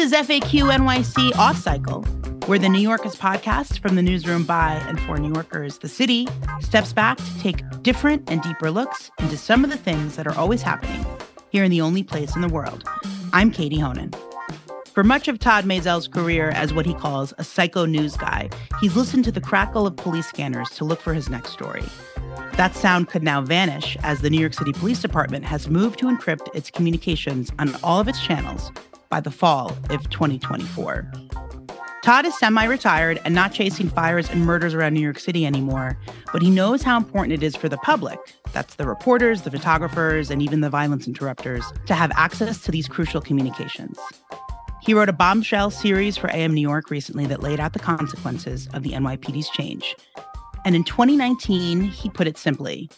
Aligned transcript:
is 0.00 0.12
FAQ 0.12 0.72
NYC 0.78 1.36
Off 1.36 1.58
Cycle, 1.58 2.00
where 2.46 2.58
the 2.58 2.70
New 2.70 2.80
Yorkers 2.80 3.16
podcast 3.16 3.80
from 3.80 3.96
the 3.96 4.02
newsroom 4.02 4.44
by 4.44 4.76
and 4.88 4.98
for 5.00 5.18
New 5.18 5.30
Yorkers, 5.30 5.76
the 5.76 5.90
city, 5.90 6.26
steps 6.60 6.94
back 6.94 7.18
to 7.18 7.38
take 7.38 7.62
different 7.82 8.30
and 8.30 8.40
deeper 8.40 8.70
looks 8.70 9.10
into 9.18 9.36
some 9.36 9.62
of 9.62 9.68
the 9.68 9.76
things 9.76 10.16
that 10.16 10.26
are 10.26 10.34
always 10.38 10.62
happening 10.62 11.04
here 11.50 11.64
in 11.64 11.70
the 11.70 11.82
only 11.82 12.02
place 12.02 12.34
in 12.34 12.40
the 12.40 12.48
world. 12.48 12.82
I'm 13.34 13.50
Katie 13.50 13.78
Honan. 13.78 14.14
For 14.94 15.04
much 15.04 15.28
of 15.28 15.38
Todd 15.38 15.66
Maisel's 15.66 16.08
career 16.08 16.48
as 16.48 16.72
what 16.72 16.86
he 16.86 16.94
calls 16.94 17.34
a 17.36 17.44
psycho 17.44 17.84
news 17.84 18.16
guy, 18.16 18.48
he's 18.80 18.96
listened 18.96 19.26
to 19.26 19.32
the 19.32 19.40
crackle 19.42 19.86
of 19.86 19.96
police 19.96 20.26
scanners 20.26 20.70
to 20.70 20.86
look 20.86 21.02
for 21.02 21.12
his 21.12 21.28
next 21.28 21.50
story. 21.50 21.84
That 22.54 22.74
sound 22.74 23.10
could 23.10 23.22
now 23.22 23.42
vanish 23.42 23.98
as 24.02 24.22
the 24.22 24.30
New 24.30 24.40
York 24.40 24.54
City 24.54 24.72
Police 24.72 25.02
Department 25.02 25.44
has 25.44 25.68
moved 25.68 25.98
to 25.98 26.06
encrypt 26.06 26.54
its 26.54 26.70
communications 26.70 27.52
on 27.58 27.76
all 27.82 28.00
of 28.00 28.08
its 28.08 28.22
channels 28.22 28.72
by 29.10 29.20
the 29.20 29.30
fall 29.30 29.76
of 29.90 30.08
2024. 30.08 31.12
Todd 32.02 32.24
is 32.24 32.38
semi 32.38 32.64
retired 32.64 33.20
and 33.24 33.34
not 33.34 33.52
chasing 33.52 33.90
fires 33.90 34.30
and 34.30 34.46
murders 34.46 34.72
around 34.72 34.94
New 34.94 35.00
York 35.00 35.18
City 35.18 35.44
anymore, 35.44 35.98
but 36.32 36.40
he 36.40 36.48
knows 36.48 36.82
how 36.82 36.96
important 36.96 37.34
it 37.34 37.42
is 37.42 37.54
for 37.54 37.68
the 37.68 37.76
public 37.78 38.18
that's 38.52 38.76
the 38.76 38.86
reporters, 38.86 39.42
the 39.42 39.50
photographers, 39.50 40.30
and 40.30 40.42
even 40.42 40.60
the 40.60 40.70
violence 40.70 41.06
interrupters 41.06 41.64
to 41.86 41.94
have 41.94 42.10
access 42.14 42.62
to 42.64 42.72
these 42.72 42.88
crucial 42.88 43.20
communications. 43.20 43.98
He 44.82 44.94
wrote 44.94 45.08
a 45.08 45.12
bombshell 45.12 45.70
series 45.70 46.16
for 46.16 46.30
AM 46.30 46.54
New 46.54 46.60
York 46.60 46.90
recently 46.90 47.26
that 47.26 47.42
laid 47.42 47.60
out 47.60 47.74
the 47.74 47.78
consequences 47.78 48.68
of 48.72 48.82
the 48.82 48.92
NYPD's 48.92 49.50
change. 49.50 49.94
And 50.64 50.76
in 50.76 50.84
2019, 50.84 51.82
he 51.82 52.10
put 52.10 52.26
it 52.26 52.36
simply 52.36 52.90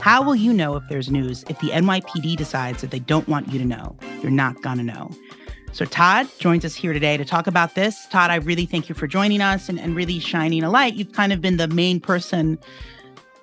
How 0.00 0.22
will 0.22 0.36
you 0.36 0.52
know 0.52 0.76
if 0.76 0.84
there's 0.88 1.10
news 1.10 1.44
if 1.48 1.58
the 1.60 1.68
NYPD 1.68 2.36
decides 2.36 2.80
that 2.80 2.90
they 2.90 2.98
don't 2.98 3.28
want 3.28 3.52
you 3.52 3.58
to 3.58 3.64
know? 3.64 3.96
You're 4.22 4.30
not 4.30 4.62
gonna 4.62 4.82
know. 4.82 5.10
So, 5.72 5.84
Todd 5.84 6.26
joins 6.38 6.64
us 6.64 6.74
here 6.74 6.94
today 6.94 7.18
to 7.18 7.24
talk 7.24 7.46
about 7.46 7.74
this. 7.74 8.06
Todd, 8.06 8.30
I 8.30 8.36
really 8.36 8.64
thank 8.64 8.88
you 8.88 8.94
for 8.94 9.06
joining 9.06 9.42
us 9.42 9.68
and, 9.68 9.78
and 9.78 9.94
really 9.94 10.18
shining 10.20 10.62
a 10.62 10.70
light. 10.70 10.94
You've 10.94 11.12
kind 11.12 11.34
of 11.34 11.42
been 11.42 11.58
the 11.58 11.68
main 11.68 12.00
person 12.00 12.58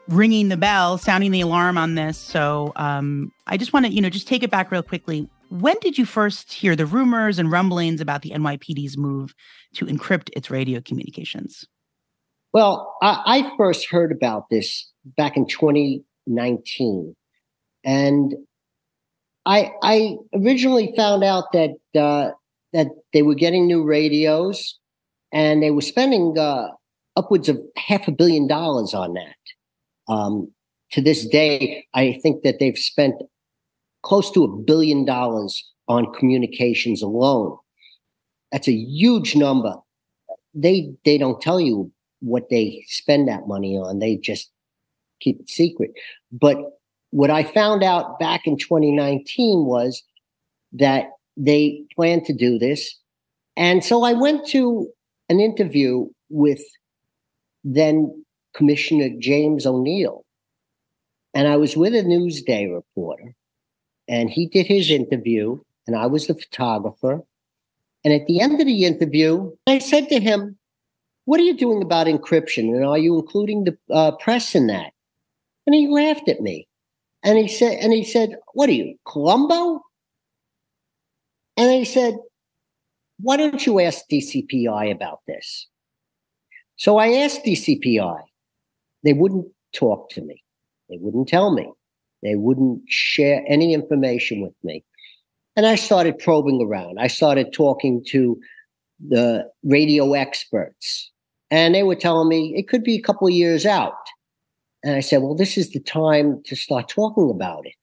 ringing 0.08 0.50
the 0.50 0.58
bell, 0.58 0.98
sounding 0.98 1.30
the 1.30 1.42
alarm 1.42 1.78
on 1.78 1.94
this. 1.94 2.18
So, 2.18 2.74
um, 2.76 3.32
I 3.46 3.58
just 3.58 3.72
want 3.72 3.86
to, 3.86 3.94
you 3.94 4.02
know, 4.02 4.10
just 4.10 4.28
take 4.28 4.42
it 4.42 4.50
back 4.50 4.72
real 4.72 4.82
quickly. 4.82 5.30
When 5.50 5.76
did 5.80 6.00
you 6.00 6.06
first 6.06 6.52
hear 6.52 6.76
the 6.76 6.88
rumors 6.88 7.38
and 7.38 7.52
rumblings 7.52 8.02
about 8.02 8.24
the 8.24 8.32
NYPD's 8.32 8.98
move 8.98 9.36
to 9.76 9.86
encrypt 9.86 10.32
its 10.36 10.50
radio 10.50 10.82
communications? 10.82 11.68
Well, 12.54 12.96
I, 13.02 13.22
I 13.26 13.58
first 13.58 13.90
heard 13.90 14.12
about 14.12 14.50
this 14.50 14.90
back 15.18 15.36
in 15.36 15.48
2019. 15.48 17.16
And 17.84 18.36
I 19.46 19.72
I 19.82 20.16
originally 20.34 20.94
found 20.96 21.24
out 21.24 21.52
that 21.52 21.72
uh, 22.00 22.32
that 22.72 22.88
they 23.12 23.24
were 23.24 23.36
getting 23.36 23.68
new 23.68 23.84
radios, 23.84 24.80
and 25.34 25.62
they 25.62 25.72
were 25.72 25.82
spending 25.82 26.38
uh, 26.38 26.68
upwards 27.18 27.50
of 27.50 27.60
half 27.76 28.08
a 28.08 28.12
billion 28.12 28.48
dollars 28.48 28.94
on 28.94 29.16
that. 29.16 30.14
Um, 30.14 30.52
to 30.92 31.02
this 31.02 31.28
day, 31.28 31.86
I 31.94 32.20
think 32.24 32.44
that 32.44 32.60
they've 32.60 32.78
spent 32.78 33.16
close 34.04 34.32
to 34.32 34.44
a 34.44 34.58
billion 34.58 35.06
dollars 35.06 35.62
on 35.88 36.14
communications 36.14 37.02
alone. 37.02 37.58
That's 38.52 38.70
a 38.70 38.74
huge 38.74 39.36
number. 39.36 39.76
They 40.54 40.94
they 41.04 41.18
don't 41.18 41.42
tell 41.42 41.60
you 41.60 41.92
what 42.24 42.50
they 42.50 42.84
spend 42.88 43.28
that 43.28 43.48
money 43.48 43.78
on. 43.78 44.00
They 44.00 44.16
just 44.16 44.50
keep 45.20 45.40
it 45.40 45.50
secret. 45.50 45.92
But 46.32 46.58
what 47.12 47.30
I 47.30 47.44
found 47.44 47.84
out 47.84 48.18
back 48.18 48.48
in 48.48 48.58
2019 48.58 49.66
was 49.66 50.02
that 50.72 51.10
they 51.38 51.84
planned 51.96 52.26
to 52.26 52.34
do 52.34 52.58
this. 52.58 52.98
And 53.56 53.84
so 53.84 54.04
I 54.04 54.14
went 54.14 54.48
to 54.48 54.90
an 55.30 55.40
interview 55.40 56.08
with 56.30 56.62
then 57.64 58.24
Commissioner 58.54 59.10
James 59.20 59.66
O'Neill. 59.66 60.26
And 61.34 61.48
I 61.48 61.58
was 61.58 61.76
with 61.76 61.96
a 61.96 62.04
Newsday 62.04 62.72
reporter, 62.72 63.34
and 64.08 64.30
he 64.30 64.46
did 64.46 64.68
his 64.68 64.92
interview, 64.92 65.60
and 65.88 65.96
I 65.96 66.06
was 66.06 66.28
the 66.28 66.36
photographer. 66.36 67.24
And 68.04 68.14
at 68.14 68.28
the 68.28 68.40
end 68.40 68.62
of 68.62 68.68
the 68.68 68.86
interview, 68.86 69.52
I 69.66 69.80
said 69.80 70.10
to 70.10 70.20
him, 70.20 70.58
What 71.26 71.40
are 71.40 71.44
you 71.44 71.56
doing 71.56 71.82
about 71.82 72.08
encryption? 72.08 72.76
And 72.76 72.86
are 72.86 72.98
you 72.98 73.18
including 73.18 73.64
the 73.64 73.78
uh, 73.94 74.12
press 74.18 74.56
in 74.56 74.68
that? 74.68 74.92
And 75.66 75.74
he 75.74 75.88
laughed 75.88 76.28
at 76.28 76.42
me. 76.42 76.68
And 77.24 77.38
he 77.38 77.48
said, 77.48 77.78
and 77.80 77.94
he 77.94 78.04
said, 78.04 78.36
what 78.54 78.70
are 78.70 78.74
you, 78.74 78.96
Columbo? 79.08 79.82
And 81.56 81.72
he 81.72 81.86
said, 81.86 82.16
why 83.20 83.38
don't 83.38 83.66
you 83.66 83.80
ask 83.80 84.02
DCPI 84.12 84.92
about 84.92 85.20
this? 85.28 85.68
So 86.76 86.98
I 86.98 87.14
asked 87.14 87.46
DCPI. 87.46 88.20
They 89.04 89.14
wouldn't 89.14 89.48
talk 89.74 90.10
to 90.12 90.22
me. 90.22 90.44
They 90.90 90.98
wouldn't 91.00 91.30
tell 91.30 91.54
me. 91.54 91.72
They 92.22 92.36
wouldn't 92.36 92.82
share 92.88 93.44
any 93.48 93.74
information 93.74 94.42
with 94.42 94.54
me. 94.64 94.84
And 95.56 95.66
I 95.66 95.76
started 95.76 96.20
probing 96.20 96.62
around. 96.62 97.00
I 97.00 97.08
started 97.08 97.54
talking 97.54 98.04
to 98.08 98.40
the 99.08 99.50
radio 99.64 100.14
experts, 100.14 101.12
and 101.54 101.76
they 101.76 101.84
were 101.84 101.96
telling 101.96 102.28
me 102.28 102.52
it 102.56 102.68
could 102.68 102.84
be 102.84 102.96
a 102.96 103.02
couple 103.02 103.28
of 103.28 103.34
years 103.34 103.64
out. 103.64 103.94
And 104.84 104.96
I 104.96 105.02
said, 105.02 105.22
well, 105.22 105.36
this 105.36 105.56
is 105.56 105.70
the 105.70 105.80
time 105.80 106.42
to 106.46 106.56
start 106.56 106.90
talking 106.90 107.30
about 107.30 107.68
it. 107.68 107.76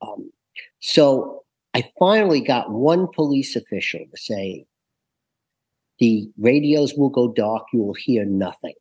Um, 0.00 0.30
so 0.78 1.42
I 1.74 1.90
finally 1.98 2.40
got 2.40 2.70
one 2.70 3.08
police 3.12 3.56
official 3.56 4.04
to 4.08 4.16
say, 4.16 4.66
the 5.98 6.30
radios 6.38 6.94
will 6.94 7.08
go 7.08 7.32
dark, 7.32 7.64
you 7.72 7.82
will 7.82 7.94
hear 7.94 8.24
nothing. 8.24 8.74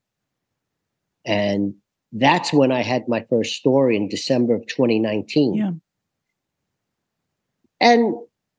And 1.26 1.74
that's 2.12 2.54
when 2.54 2.72
I 2.72 2.84
had 2.84 3.08
my 3.08 3.26
first 3.28 3.56
story 3.56 3.98
in 3.98 4.08
December 4.08 4.54
of 4.54 4.68
2019. 4.68 5.56
Yeah. 5.56 5.72
And 7.82 8.14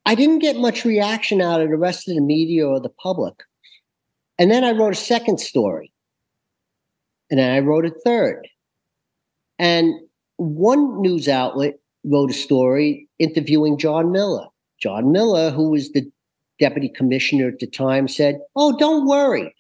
I 0.07 0.17
didn't 0.17 0.41
get 0.41 0.57
much 0.57 0.85
reaction 0.85 1.41
out 1.41 1.61
of 1.61 1.71
the 1.71 1.77
rest 1.77 2.09
of 2.09 2.17
the 2.17 2.21
media 2.21 2.67
or 2.67 2.81
the 2.81 2.89
public. 2.89 3.35
And 4.39 4.51
then 4.51 4.65
I 4.65 4.73
wrote 4.73 4.93
a 4.93 4.97
second 4.97 5.39
story 5.39 5.93
and 7.31 7.39
then 7.39 7.51
I 7.51 7.61
wrote 7.61 7.87
a 7.87 7.95
third. 8.05 8.49
And 9.59 9.95
one 10.37 11.01
news 11.01 11.29
outlet 11.29 11.75
wrote 12.05 12.31
a 12.31 12.35
story 12.35 13.09
interviewing 13.19 13.79
John 13.79 14.13
Miller. 14.13 14.47
John 14.81 15.13
Miller, 15.13 15.51
who 15.51 15.71
was 15.71 15.93
the 15.93 16.11
deputy 16.59 16.89
commissioner 16.89 17.49
at 17.49 17.59
the 17.61 17.67
time, 17.67 18.09
said, 18.09 18.39
Oh, 18.57 18.77
don't 18.77 19.07
worry. 19.07 19.55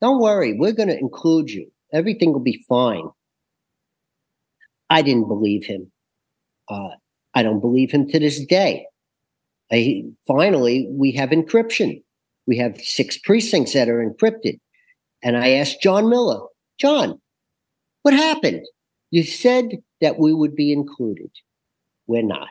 Don't 0.00 0.20
worry. 0.20 0.54
We're 0.58 0.72
going 0.72 0.88
to 0.88 0.98
include 0.98 1.50
you. 1.50 1.70
Everything 1.92 2.32
will 2.32 2.40
be 2.40 2.64
fine. 2.68 3.08
I 4.88 5.02
didn't 5.02 5.28
believe 5.28 5.64
him. 5.64 5.92
Uh, 6.68 6.90
I 7.34 7.42
don't 7.42 7.60
believe 7.60 7.90
him 7.92 8.08
to 8.08 8.18
this 8.18 8.44
day. 8.44 8.86
I, 9.70 10.04
finally, 10.26 10.88
we 10.90 11.12
have 11.12 11.30
encryption. 11.30 12.02
We 12.50 12.58
have 12.58 12.80
six 12.80 13.16
precincts 13.16 13.74
that 13.74 13.88
are 13.88 14.04
encrypted. 14.04 14.58
And 15.22 15.36
I 15.36 15.50
asked 15.50 15.80
John 15.80 16.10
Miller, 16.10 16.40
John, 16.80 17.20
what 18.02 18.12
happened? 18.12 18.66
You 19.12 19.22
said 19.22 19.78
that 20.00 20.18
we 20.18 20.34
would 20.34 20.56
be 20.56 20.72
included. 20.72 21.30
We're 22.08 22.24
not. 22.24 22.48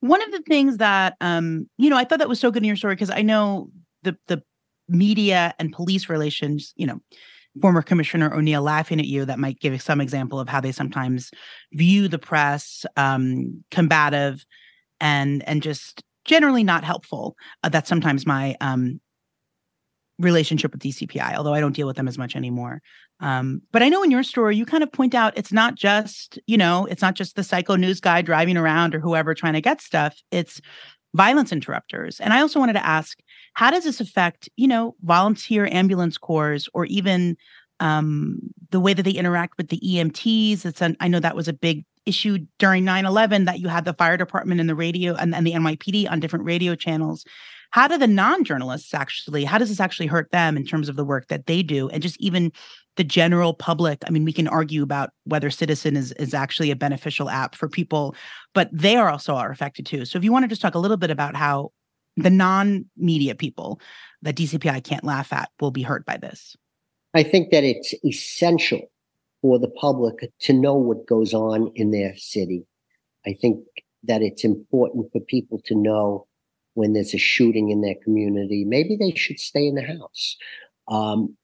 One 0.00 0.22
of 0.22 0.32
the 0.32 0.40
things 0.48 0.78
that 0.78 1.14
um, 1.20 1.68
you 1.76 1.90
know, 1.90 1.98
I 1.98 2.04
thought 2.04 2.20
that 2.20 2.28
was 2.30 2.40
so 2.40 2.50
good 2.50 2.62
in 2.62 2.66
your 2.66 2.76
story 2.76 2.94
because 2.94 3.10
I 3.10 3.20
know 3.20 3.68
the 4.02 4.16
the 4.28 4.42
media 4.88 5.54
and 5.58 5.70
police 5.70 6.08
relations, 6.08 6.72
you 6.74 6.86
know, 6.86 7.02
former 7.60 7.82
Commissioner 7.82 8.32
O'Neill 8.32 8.62
laughing 8.62 8.98
at 8.98 9.06
you, 9.08 9.26
that 9.26 9.40
might 9.40 9.60
give 9.60 9.80
some 9.82 10.00
example 10.00 10.40
of 10.40 10.48
how 10.48 10.62
they 10.62 10.72
sometimes 10.72 11.32
view 11.74 12.08
the 12.08 12.18
press 12.18 12.86
um, 12.96 13.62
combative 13.70 14.46
and 15.00 15.46
and 15.46 15.62
just 15.62 16.02
generally 16.24 16.64
not 16.64 16.84
helpful. 16.84 17.36
Uh, 17.62 17.68
that's 17.68 17.88
sometimes 17.88 18.26
my 18.26 18.56
um, 18.60 19.00
relationship 20.18 20.72
with 20.72 20.82
DCPI, 20.82 21.34
although 21.36 21.54
I 21.54 21.60
don't 21.60 21.74
deal 21.74 21.86
with 21.86 21.96
them 21.96 22.08
as 22.08 22.18
much 22.18 22.36
anymore. 22.36 22.80
Um, 23.20 23.62
but 23.72 23.82
I 23.82 23.88
know 23.88 24.02
in 24.02 24.10
your 24.10 24.22
story, 24.22 24.56
you 24.56 24.66
kind 24.66 24.82
of 24.82 24.92
point 24.92 25.14
out 25.14 25.36
it's 25.36 25.52
not 25.52 25.74
just, 25.74 26.38
you 26.46 26.56
know, 26.56 26.86
it's 26.86 27.02
not 27.02 27.14
just 27.14 27.36
the 27.36 27.44
psycho 27.44 27.76
news 27.76 28.00
guy 28.00 28.22
driving 28.22 28.56
around 28.56 28.94
or 28.94 29.00
whoever 29.00 29.34
trying 29.34 29.52
to 29.54 29.60
get 29.60 29.80
stuff. 29.80 30.20
It's 30.30 30.60
violence 31.14 31.52
interrupters. 31.52 32.20
And 32.20 32.32
I 32.32 32.40
also 32.40 32.58
wanted 32.58 32.74
to 32.74 32.86
ask, 32.86 33.18
how 33.54 33.70
does 33.70 33.84
this 33.84 34.00
affect, 34.00 34.48
you 34.56 34.66
know, 34.66 34.96
volunteer 35.02 35.66
ambulance 35.66 36.18
corps 36.18 36.68
or 36.74 36.86
even 36.86 37.36
um, 37.80 38.38
the 38.70 38.80
way 38.80 38.94
that 38.94 39.02
they 39.02 39.10
interact 39.10 39.56
with 39.56 39.68
the 39.68 39.80
EMTs? 39.80 40.64
It's 40.64 40.80
an, 40.80 40.96
I 41.00 41.08
know 41.08 41.20
that 41.20 41.36
was 41.36 41.48
a 41.48 41.52
big 41.52 41.84
issue 42.06 42.38
during 42.58 42.84
9-11 42.84 43.46
that 43.46 43.60
you 43.60 43.68
had 43.68 43.84
the 43.84 43.94
fire 43.94 44.16
department 44.16 44.60
and 44.60 44.68
the 44.68 44.74
radio 44.74 45.14
and, 45.14 45.34
and 45.34 45.46
the 45.46 45.52
NYPD 45.52 46.10
on 46.10 46.20
different 46.20 46.44
radio 46.44 46.74
channels. 46.74 47.24
How 47.70 47.88
do 47.88 47.96
the 47.96 48.06
non-journalists 48.06 48.92
actually 48.92 49.44
how 49.44 49.58
does 49.58 49.68
this 49.68 49.80
actually 49.80 50.06
hurt 50.06 50.30
them 50.30 50.56
in 50.56 50.64
terms 50.64 50.88
of 50.88 50.96
the 50.96 51.04
work 51.04 51.28
that 51.28 51.46
they 51.46 51.62
do 51.62 51.88
and 51.88 52.02
just 52.02 52.20
even 52.20 52.52
the 52.96 53.04
general 53.04 53.54
public? 53.54 54.02
I 54.06 54.10
mean 54.10 54.24
we 54.24 54.32
can 54.32 54.48
argue 54.48 54.82
about 54.82 55.10
whether 55.24 55.48
citizen 55.48 55.96
is 55.96 56.12
is 56.12 56.34
actually 56.34 56.70
a 56.70 56.76
beneficial 56.76 57.30
app 57.30 57.54
for 57.54 57.68
people 57.68 58.14
but 58.52 58.68
they 58.72 58.96
are 58.96 59.08
also 59.08 59.34
are 59.34 59.50
affected 59.50 59.86
too. 59.86 60.04
So 60.04 60.18
if 60.18 60.24
you 60.24 60.32
want 60.32 60.44
to 60.44 60.48
just 60.48 60.60
talk 60.60 60.74
a 60.74 60.80
little 60.80 60.98
bit 60.98 61.10
about 61.10 61.34
how 61.36 61.70
the 62.16 62.30
non-media 62.30 63.34
people 63.34 63.80
that 64.22 64.36
DCPI 64.36 64.84
can't 64.84 65.04
laugh 65.04 65.32
at 65.32 65.48
will 65.60 65.70
be 65.70 65.82
hurt 65.82 66.04
by 66.04 66.16
this? 66.16 66.56
I 67.14 67.22
think 67.22 67.50
that 67.50 67.64
it's 67.64 67.94
essential 68.04 68.80
for 69.42 69.58
the 69.58 69.68
public 69.68 70.32
to 70.38 70.52
know 70.52 70.74
what 70.74 71.06
goes 71.06 71.34
on 71.34 71.70
in 71.74 71.90
their 71.90 72.16
city. 72.16 72.64
I 73.26 73.34
think 73.34 73.58
that 74.04 74.22
it's 74.22 74.44
important 74.44 75.12
for 75.12 75.20
people 75.20 75.60
to 75.66 75.74
know 75.74 76.26
when 76.74 76.92
there's 76.92 77.12
a 77.12 77.18
shooting 77.18 77.70
in 77.70 77.82
their 77.82 77.96
community. 78.02 78.64
Maybe 78.64 78.96
they 78.96 79.12
should 79.14 79.38
stay 79.38 79.66
in 79.66 79.74
the 79.74 79.82
house. 79.82 80.36
Um, 80.88 81.36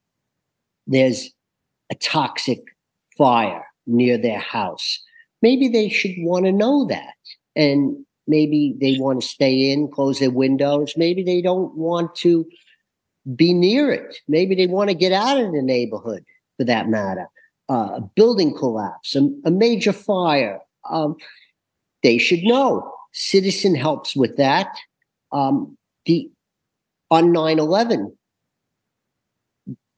there's 0.87 1.31
a 1.91 1.95
toxic 1.97 2.61
fire 3.17 3.65
near 3.87 4.17
their 4.17 4.39
house. 4.39 5.01
Maybe 5.43 5.69
they 5.69 5.89
should 5.89 6.15
want 6.19 6.47
to 6.47 6.53
know 6.53 6.87
that. 6.87 7.15
And 7.55 8.05
maybe 8.27 8.77
they 8.81 8.97
want 8.99 9.23
to 9.23 9.29
stay 9.29 9.71
in, 9.71 9.91
close 9.91 10.21
their 10.21 10.31
windows. 10.31 10.95
Maybe 10.97 11.23
they 11.23 11.43
don't 11.43 11.75
want 11.77 12.15
to 12.17 12.47
be 13.35 13.53
near 13.53 13.91
it. 13.91 14.17
Maybe 14.29 14.55
they 14.55 14.67
want 14.67 14.91
to 14.91 14.95
get 14.95 15.13
out 15.13 15.39
of 15.39 15.53
the 15.53 15.63
neighborhood 15.63 16.25
for 16.57 16.65
that 16.65 16.89
matter. 16.89 17.29
Uh, 17.71 17.97
a 17.97 18.01
building 18.17 18.57
collapse, 18.57 19.15
a, 19.15 19.29
a 19.45 19.51
major 19.51 19.93
fire. 19.93 20.61
Um, 20.89 21.17
they 22.03 22.17
should 22.17 22.43
know. 22.43 22.91
Citizen 23.13 23.75
helps 23.75 24.17
with 24.17 24.37
that. 24.37 24.75
Um, 25.33 25.77
the 26.07 26.31
on 27.11 27.27
9-11, 27.27 28.13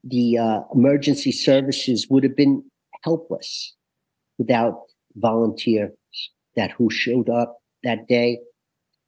the 0.03 0.37
uh, 0.37 0.61
emergency 0.73 1.31
services 1.31 2.07
would 2.09 2.23
have 2.23 2.35
been 2.35 2.63
helpless 3.03 3.75
without 4.37 4.81
volunteers 5.15 5.91
that 6.55 6.71
who 6.71 6.89
showed 6.89 7.29
up 7.29 7.57
that 7.83 8.07
day. 8.07 8.39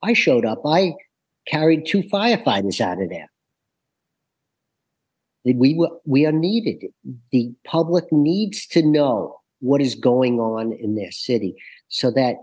I 0.01 0.13
showed 0.13 0.45
up. 0.45 0.61
I 0.65 0.93
carried 1.47 1.85
two 1.85 2.03
firefighters 2.03 2.81
out 2.81 3.01
of 3.01 3.09
there. 3.09 3.29
We 5.45 5.79
we 6.05 6.25
are 6.25 6.31
needed. 6.31 6.85
The 7.31 7.53
public 7.65 8.05
needs 8.11 8.65
to 8.67 8.81
know 8.81 9.39
what 9.59 9.81
is 9.81 9.95
going 9.95 10.39
on 10.39 10.73
in 10.73 10.95
their 10.95 11.11
city 11.11 11.55
so 11.89 12.11
that 12.11 12.35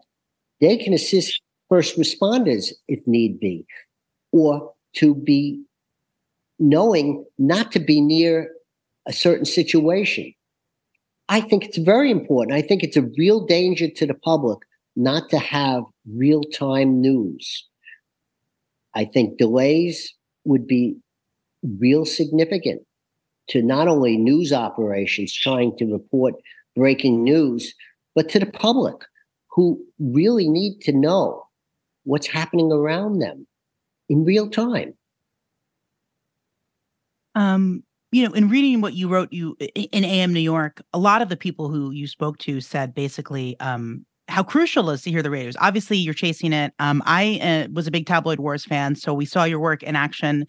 they 0.60 0.76
can 0.76 0.92
assist 0.92 1.40
first 1.68 1.98
responders 1.98 2.72
if 2.88 3.00
need 3.06 3.40
be, 3.40 3.64
or 4.32 4.72
to 4.96 5.14
be 5.14 5.62
knowing 6.58 7.24
not 7.38 7.72
to 7.72 7.80
be 7.80 8.00
near 8.00 8.52
a 9.06 9.12
certain 9.12 9.46
situation. 9.46 10.34
I 11.28 11.40
think 11.40 11.64
it's 11.64 11.78
very 11.78 12.10
important. 12.10 12.56
I 12.56 12.60
think 12.60 12.82
it's 12.82 12.96
a 12.96 13.08
real 13.16 13.46
danger 13.46 13.88
to 13.88 14.06
the 14.06 14.14
public 14.14 14.58
not 14.96 15.30
to 15.30 15.38
have 15.38 15.84
real 16.12 16.42
time 16.42 17.00
news. 17.00 17.66
I 18.94 19.04
think 19.04 19.38
delays 19.38 20.12
would 20.44 20.66
be 20.66 20.96
real 21.62 22.04
significant 22.04 22.82
to 23.50 23.62
not 23.62 23.88
only 23.88 24.16
news 24.16 24.52
operations 24.52 25.32
trying 25.32 25.76
to 25.76 25.86
report 25.86 26.34
breaking 26.76 27.22
news, 27.22 27.74
but 28.14 28.28
to 28.30 28.38
the 28.38 28.46
public 28.46 28.96
who 29.48 29.80
really 29.98 30.48
need 30.48 30.80
to 30.80 30.92
know 30.92 31.44
what's 32.04 32.26
happening 32.26 32.72
around 32.72 33.18
them 33.18 33.46
in 34.08 34.24
real 34.24 34.48
time. 34.48 34.94
Um, 37.34 37.82
you 38.12 38.26
know, 38.26 38.34
in 38.34 38.48
reading 38.48 38.80
what 38.80 38.94
you 38.94 39.08
wrote, 39.08 39.32
you 39.32 39.56
in 39.60 40.04
AM 40.04 40.32
New 40.32 40.40
York, 40.40 40.82
a 40.92 40.98
lot 40.98 41.22
of 41.22 41.28
the 41.28 41.36
people 41.36 41.68
who 41.68 41.92
you 41.92 42.06
spoke 42.06 42.38
to 42.38 42.60
said 42.60 42.94
basically 42.94 43.58
um, 43.60 44.04
how 44.28 44.42
crucial 44.42 44.90
it 44.90 44.94
is 44.94 45.02
to 45.02 45.10
hear 45.10 45.22
the 45.22 45.30
radios. 45.30 45.56
Obviously, 45.60 45.96
you're 45.96 46.14
chasing 46.14 46.52
it. 46.52 46.72
Um, 46.78 47.02
I 47.06 47.38
uh, 47.40 47.68
was 47.72 47.86
a 47.86 47.90
big 47.90 48.06
Tabloid 48.06 48.40
Wars 48.40 48.64
fan, 48.64 48.96
so 48.96 49.14
we 49.14 49.26
saw 49.26 49.44
your 49.44 49.60
work 49.60 49.82
in 49.82 49.94
action, 49.94 50.46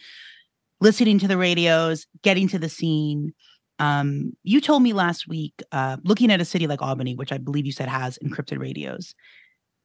listening 0.81 1.19
to 1.19 1.27
the 1.27 1.37
radios, 1.37 2.05
getting 2.23 2.47
to 2.49 2.59
the 2.59 2.69
scene. 2.69 3.33
Um, 3.79 4.33
you 4.43 4.59
told 4.59 4.83
me 4.83 4.93
last 4.93 5.27
week, 5.27 5.63
uh, 5.71 5.97
looking 6.03 6.31
at 6.31 6.41
a 6.41 6.45
city 6.45 6.67
like 6.67 6.81
Albany, 6.81 7.15
which 7.15 7.31
I 7.31 7.37
believe 7.37 7.65
you 7.65 7.71
said 7.71 7.87
has 7.87 8.19
encrypted 8.19 8.59
radios, 8.59 9.15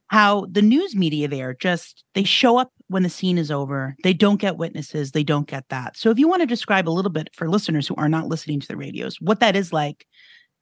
how 0.07 0.45
the 0.51 0.61
news 0.61 0.95
media 0.95 1.27
there 1.27 1.53
just 1.53 2.03
they 2.13 2.23
show 2.23 2.57
up 2.57 2.71
when 2.87 3.03
the 3.03 3.09
scene 3.09 3.37
is 3.37 3.51
over. 3.51 3.95
They 4.03 4.13
don't 4.13 4.39
get 4.39 4.57
witnesses. 4.57 5.11
They 5.11 5.23
don't 5.23 5.47
get 5.47 5.69
that. 5.69 5.97
So 5.97 6.09
if 6.09 6.19
you 6.19 6.27
want 6.27 6.41
to 6.41 6.47
describe 6.47 6.87
a 6.87 6.91
little 6.91 7.11
bit 7.11 7.29
for 7.33 7.49
listeners 7.49 7.87
who 7.87 7.95
are 7.95 8.09
not 8.09 8.27
listening 8.27 8.59
to 8.59 8.67
the 8.67 8.77
radios 8.77 9.17
what 9.19 9.39
that 9.39 9.55
is 9.55 9.73
like 9.73 10.05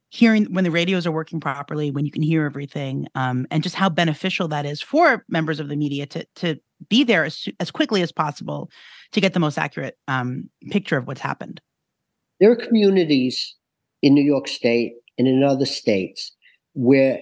hearing 0.10 0.46
when 0.54 0.64
the 0.64 0.72
radios 0.72 1.06
are 1.06 1.12
working 1.12 1.40
properly 1.40 1.92
when 1.92 2.06
you 2.06 2.12
can 2.12 2.22
hear 2.22 2.46
everything 2.46 3.08
um, 3.16 3.46
and 3.52 3.64
just 3.64 3.76
how 3.76 3.90
beneficial 3.90 4.48
that 4.48 4.66
is 4.66 4.82
for 4.82 5.26
members 5.28 5.60
of 5.60 5.68
the 5.68 5.76
media 5.76 6.06
to 6.06 6.26
to 6.36 6.56
be 6.90 7.04
there 7.04 7.26
as, 7.26 7.48
as 7.60 7.72
quickly 7.72 8.02
as 8.02 8.12
possible 8.12 8.70
to 9.12 9.22
get 9.22 9.34
the 9.34 9.40
most 9.40 9.58
accurate 9.58 9.98
um, 10.08 10.50
picture 10.72 10.98
of 10.98 11.08
what's 11.08 11.22
happened. 11.22 11.62
There 12.40 12.52
are 12.52 12.56
communities 12.56 13.56
in 14.02 14.14
new 14.14 14.24
york 14.24 14.48
state 14.48 14.94
and 15.18 15.28
in 15.28 15.44
other 15.44 15.66
states 15.66 16.34
where 16.74 17.20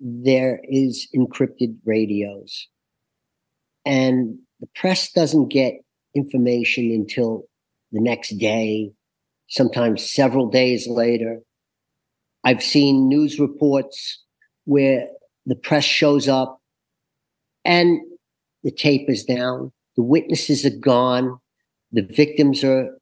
there 0.00 0.60
is 0.64 1.08
encrypted 1.14 1.76
radios. 1.84 2.68
And 3.84 4.38
the 4.60 4.68
press 4.74 5.10
doesn't 5.12 5.48
get 5.48 5.74
information 6.14 6.90
until 6.90 7.44
the 7.92 8.00
next 8.00 8.30
day 8.38 8.90
sometimes 9.48 10.08
several 10.08 10.48
days 10.50 10.86
later 10.86 11.40
i've 12.44 12.62
seen 12.62 13.08
news 13.08 13.38
reports 13.38 14.22
where 14.64 15.08
the 15.46 15.56
press 15.56 15.84
shows 15.84 16.28
up 16.28 16.60
and 17.64 18.00
the 18.64 18.70
tape 18.70 19.08
is 19.08 19.24
down. 19.24 19.72
The 19.96 20.02
witnesses 20.02 20.64
are 20.64 20.78
gone. 20.78 21.38
The 21.92 22.02
victims 22.02 22.64
are 22.64 22.98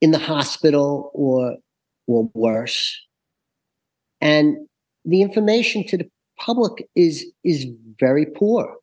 in 0.00 0.10
the 0.10 0.18
hospital 0.18 1.10
or 1.14 1.56
or 2.06 2.30
worse. 2.34 3.00
And 4.20 4.68
the 5.04 5.22
information 5.22 5.86
to 5.88 5.96
the 5.98 6.10
public 6.38 6.88
is 6.94 7.26
is 7.44 7.66
very 7.98 8.26
poor. 8.26 8.76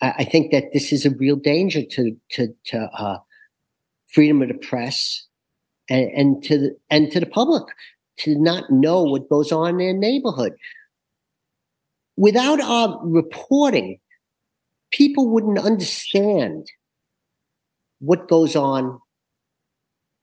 I, 0.00 0.14
I 0.18 0.24
think 0.24 0.52
that 0.52 0.72
this 0.72 0.92
is 0.92 1.06
a 1.06 1.10
real 1.10 1.36
danger 1.36 1.82
to 1.82 2.16
to 2.32 2.54
to 2.66 2.78
uh, 2.92 3.18
freedom 4.06 4.42
of 4.42 4.48
the 4.48 4.54
press 4.54 5.26
and, 5.88 6.10
and 6.10 6.44
to 6.44 6.58
the 6.58 6.76
and 6.90 7.10
to 7.12 7.20
the 7.20 7.26
public 7.26 7.64
to 8.18 8.38
not 8.38 8.70
know 8.70 9.02
what 9.02 9.28
goes 9.28 9.52
on 9.52 9.70
in 9.70 9.78
their 9.78 9.92
neighborhood. 9.92 10.54
Without 12.16 12.60
our 12.60 12.98
reporting, 13.02 13.98
people 14.90 15.28
wouldn't 15.28 15.58
understand 15.58 16.66
what 17.98 18.28
goes 18.28 18.56
on. 18.56 19.00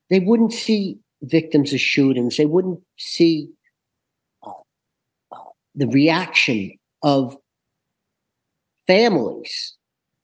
They 0.10 0.20
wouldn't 0.20 0.54
see 0.54 0.98
victims 1.22 1.74
of 1.74 1.80
shootings. 1.80 2.38
They 2.38 2.46
wouldn't 2.46 2.82
see 2.98 3.50
uh, 4.46 4.52
the 5.76 5.88
reaction 5.88 6.74
of 7.04 7.38
families 8.88 9.76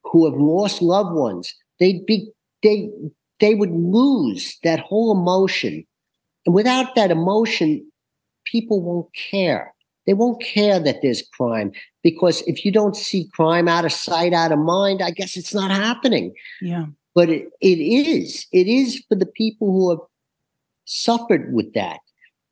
who 0.03 0.29
have 0.29 0.39
lost 0.39 0.81
loved 0.81 1.13
ones 1.13 1.53
they'd 1.79 2.05
be 2.05 2.29
they 2.63 2.89
they 3.39 3.55
would 3.55 3.71
lose 3.71 4.57
that 4.63 4.79
whole 4.79 5.11
emotion 5.11 5.85
and 6.49 6.55
without 6.55 6.95
that 6.95 7.11
emotion 7.11 7.85
people 8.43 8.81
won't 8.81 9.13
care. 9.13 9.71
They 10.07 10.15
won't 10.15 10.41
care 10.41 10.79
that 10.79 11.03
there's 11.03 11.21
crime 11.37 11.71
because 12.01 12.41
if 12.47 12.65
you 12.65 12.71
don't 12.71 12.95
see 12.95 13.29
crime 13.35 13.67
out 13.67 13.85
of 13.85 13.91
sight 13.91 14.33
out 14.33 14.51
of 14.51 14.57
mind 14.57 15.03
i 15.03 15.11
guess 15.11 15.37
it's 15.37 15.53
not 15.53 15.69
happening. 15.69 16.33
Yeah. 16.59 16.87
But 17.13 17.29
it, 17.29 17.49
it 17.61 17.77
is. 17.77 18.47
It 18.51 18.65
is 18.65 19.03
for 19.07 19.13
the 19.13 19.27
people 19.27 19.71
who 19.71 19.91
have 19.91 19.99
suffered 20.85 21.53
with 21.53 21.71
that 21.75 21.99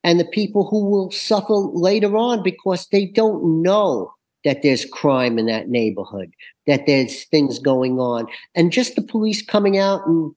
and 0.04 0.20
the 0.20 0.26
people 0.26 0.68
who 0.68 0.88
will 0.88 1.10
suffer 1.10 1.54
later 1.54 2.16
on 2.16 2.44
because 2.44 2.86
they 2.92 3.04
don't 3.04 3.62
know 3.62 4.12
that 4.44 4.62
there's 4.62 4.84
crime 4.84 5.40
in 5.40 5.46
that 5.46 5.68
neighborhood, 5.68 6.30
that 6.68 6.86
there's 6.86 7.24
things 7.24 7.58
going 7.58 7.98
on. 7.98 8.28
And 8.54 8.70
just 8.70 8.94
the 8.94 9.02
police 9.02 9.42
coming 9.42 9.76
out 9.76 10.06
and 10.06 10.36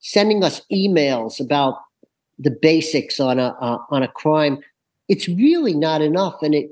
sending 0.00 0.44
us 0.44 0.60
emails 0.70 1.40
about 1.40 1.76
the 2.38 2.50
basics 2.50 3.20
on 3.20 3.38
a 3.38 3.56
uh, 3.60 3.78
on 3.90 4.02
a 4.02 4.08
crime, 4.08 4.58
it's 5.08 5.28
really 5.28 5.74
not 5.74 6.02
enough, 6.02 6.42
and 6.42 6.54
it 6.54 6.70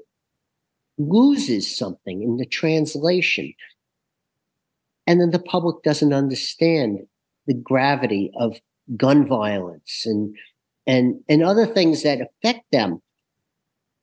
loses 0.99 1.77
something 1.77 2.23
in 2.23 2.37
the 2.37 2.47
translation. 2.47 3.53
And 5.07 5.21
then 5.21 5.31
the 5.31 5.39
public 5.39 5.83
doesn't 5.83 6.13
understand 6.13 7.01
the 7.47 7.55
gravity 7.55 8.31
of 8.37 8.59
gun 8.97 9.27
violence 9.27 10.05
and 10.05 10.37
and 10.87 11.21
and 11.29 11.43
other 11.43 11.67
things 11.67 12.03
that 12.03 12.21
affect 12.21 12.65
them 12.71 13.01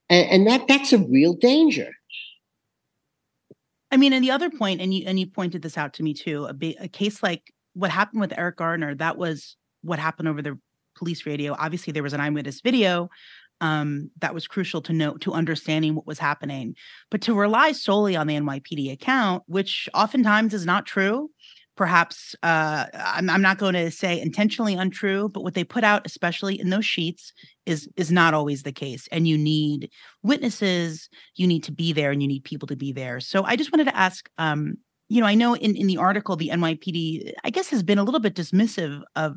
and, 0.10 0.30
and 0.30 0.48
that 0.48 0.68
that's 0.68 0.92
a 0.92 0.98
real 0.98 1.34
danger 1.34 1.92
i 3.92 3.98
mean 3.98 4.12
and 4.12 4.24
the 4.24 4.32
other 4.32 4.50
point 4.50 4.82
and 4.82 4.94
you 4.94 5.04
and 5.06 5.20
you 5.20 5.28
pointed 5.28 5.62
this 5.62 5.78
out 5.78 5.94
to 5.94 6.04
me 6.04 6.14
too 6.14 6.46
a, 6.46 6.76
a 6.80 6.88
case 6.88 7.22
like 7.22 7.54
what 7.74 7.92
happened 7.92 8.22
with 8.22 8.34
eric 8.36 8.58
garner 8.58 8.96
that 8.96 9.18
was 9.18 9.56
what 9.84 10.00
happened 10.00 10.28
over 10.28 10.42
the 10.42 10.58
police 11.02 11.26
radio 11.26 11.56
obviously 11.58 11.92
there 11.92 12.04
was 12.04 12.14
an 12.14 12.22
eyewitness 12.22 12.62
video 12.62 13.10
um, 13.62 14.10
that 14.20 14.34
was 14.34 14.48
crucial 14.48 14.82
to 14.82 14.92
know 14.92 15.14
to 15.18 15.32
understanding 15.32 15.96
what 15.96 16.08
was 16.08 16.20
happening. 16.20 16.76
But 17.10 17.22
to 17.22 17.36
rely 17.36 17.72
solely 17.72 18.16
on 18.16 18.28
the 18.28 18.36
NYPD 18.36 18.92
account, 18.92 19.44
which 19.46 19.88
oftentimes 19.94 20.54
is 20.54 20.66
not 20.66 20.88
true, 20.88 21.30
perhaps 21.78 22.36
uh, 22.44 22.88
I'm, 22.94 23.30
I'm 23.30 23.42
not 23.42 23.60
going 23.60 23.76
to 23.76 23.92
say 23.92 24.20
intentionally 24.20 24.74
untrue, 24.74 25.30
but 25.30 25.44
what 25.44 25.54
they 25.54 25.64
put 25.64 25.84
out, 25.84 26.06
especially 26.06 26.60
in 26.60 26.72
those 26.72 26.86
sheets, 26.86 27.32
is 27.66 27.88
is 27.96 28.12
not 28.12 28.34
always 28.34 28.64
the 28.64 28.72
case. 28.72 29.08
And 29.12 29.28
you 29.28 29.38
need 29.38 29.92
witnesses, 30.24 31.08
you 31.36 31.48
need 31.48 31.64
to 31.64 31.72
be 31.72 31.94
there, 31.94 32.12
and 32.12 32.22
you 32.22 32.28
need 32.28 32.44
people 32.44 32.68
to 32.68 32.76
be 32.76 32.92
there. 32.92 33.20
So 33.20 33.44
I 33.44 33.56
just 33.56 33.72
wanted 33.72 33.86
to 33.86 33.96
ask. 33.96 34.30
Um, 34.38 34.76
you 35.08 35.20
know, 35.20 35.28
I 35.28 35.36
know 35.36 35.58
in, 35.58 35.76
in 35.76 35.88
the 35.88 35.98
article, 35.98 36.38
the 36.38 36.52
NYPD, 36.54 37.34
I 37.44 37.50
guess, 37.50 37.70
has 37.72 37.84
been 37.84 37.98
a 37.98 38.04
little 38.06 38.22
bit 38.22 38.34
dismissive 38.34 39.02
of 39.18 39.36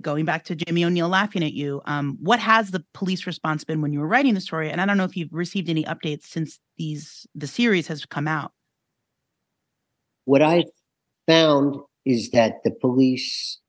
going 0.00 0.24
back 0.24 0.44
to 0.44 0.54
Jimmy 0.54 0.84
O'Neill 0.84 1.08
laughing 1.08 1.44
at 1.44 1.52
you, 1.52 1.80
um, 1.84 2.18
what 2.20 2.40
has 2.40 2.70
the 2.70 2.84
police 2.92 3.26
response 3.26 3.64
been 3.64 3.80
when 3.80 3.92
you 3.92 4.00
were 4.00 4.08
writing 4.08 4.34
the 4.34 4.40
story? 4.40 4.70
And 4.70 4.80
I 4.80 4.86
don't 4.86 4.96
know 4.96 5.04
if 5.04 5.16
you've 5.16 5.32
received 5.32 5.68
any 5.68 5.84
updates 5.84 6.24
since 6.24 6.58
these 6.76 7.26
the 7.34 7.46
series 7.46 7.86
has 7.88 8.04
come 8.04 8.28
out. 8.28 8.52
What 10.24 10.42
I 10.42 10.64
found 11.26 11.76
is 12.04 12.30
that 12.30 12.54
the 12.64 12.70
police 12.70 13.60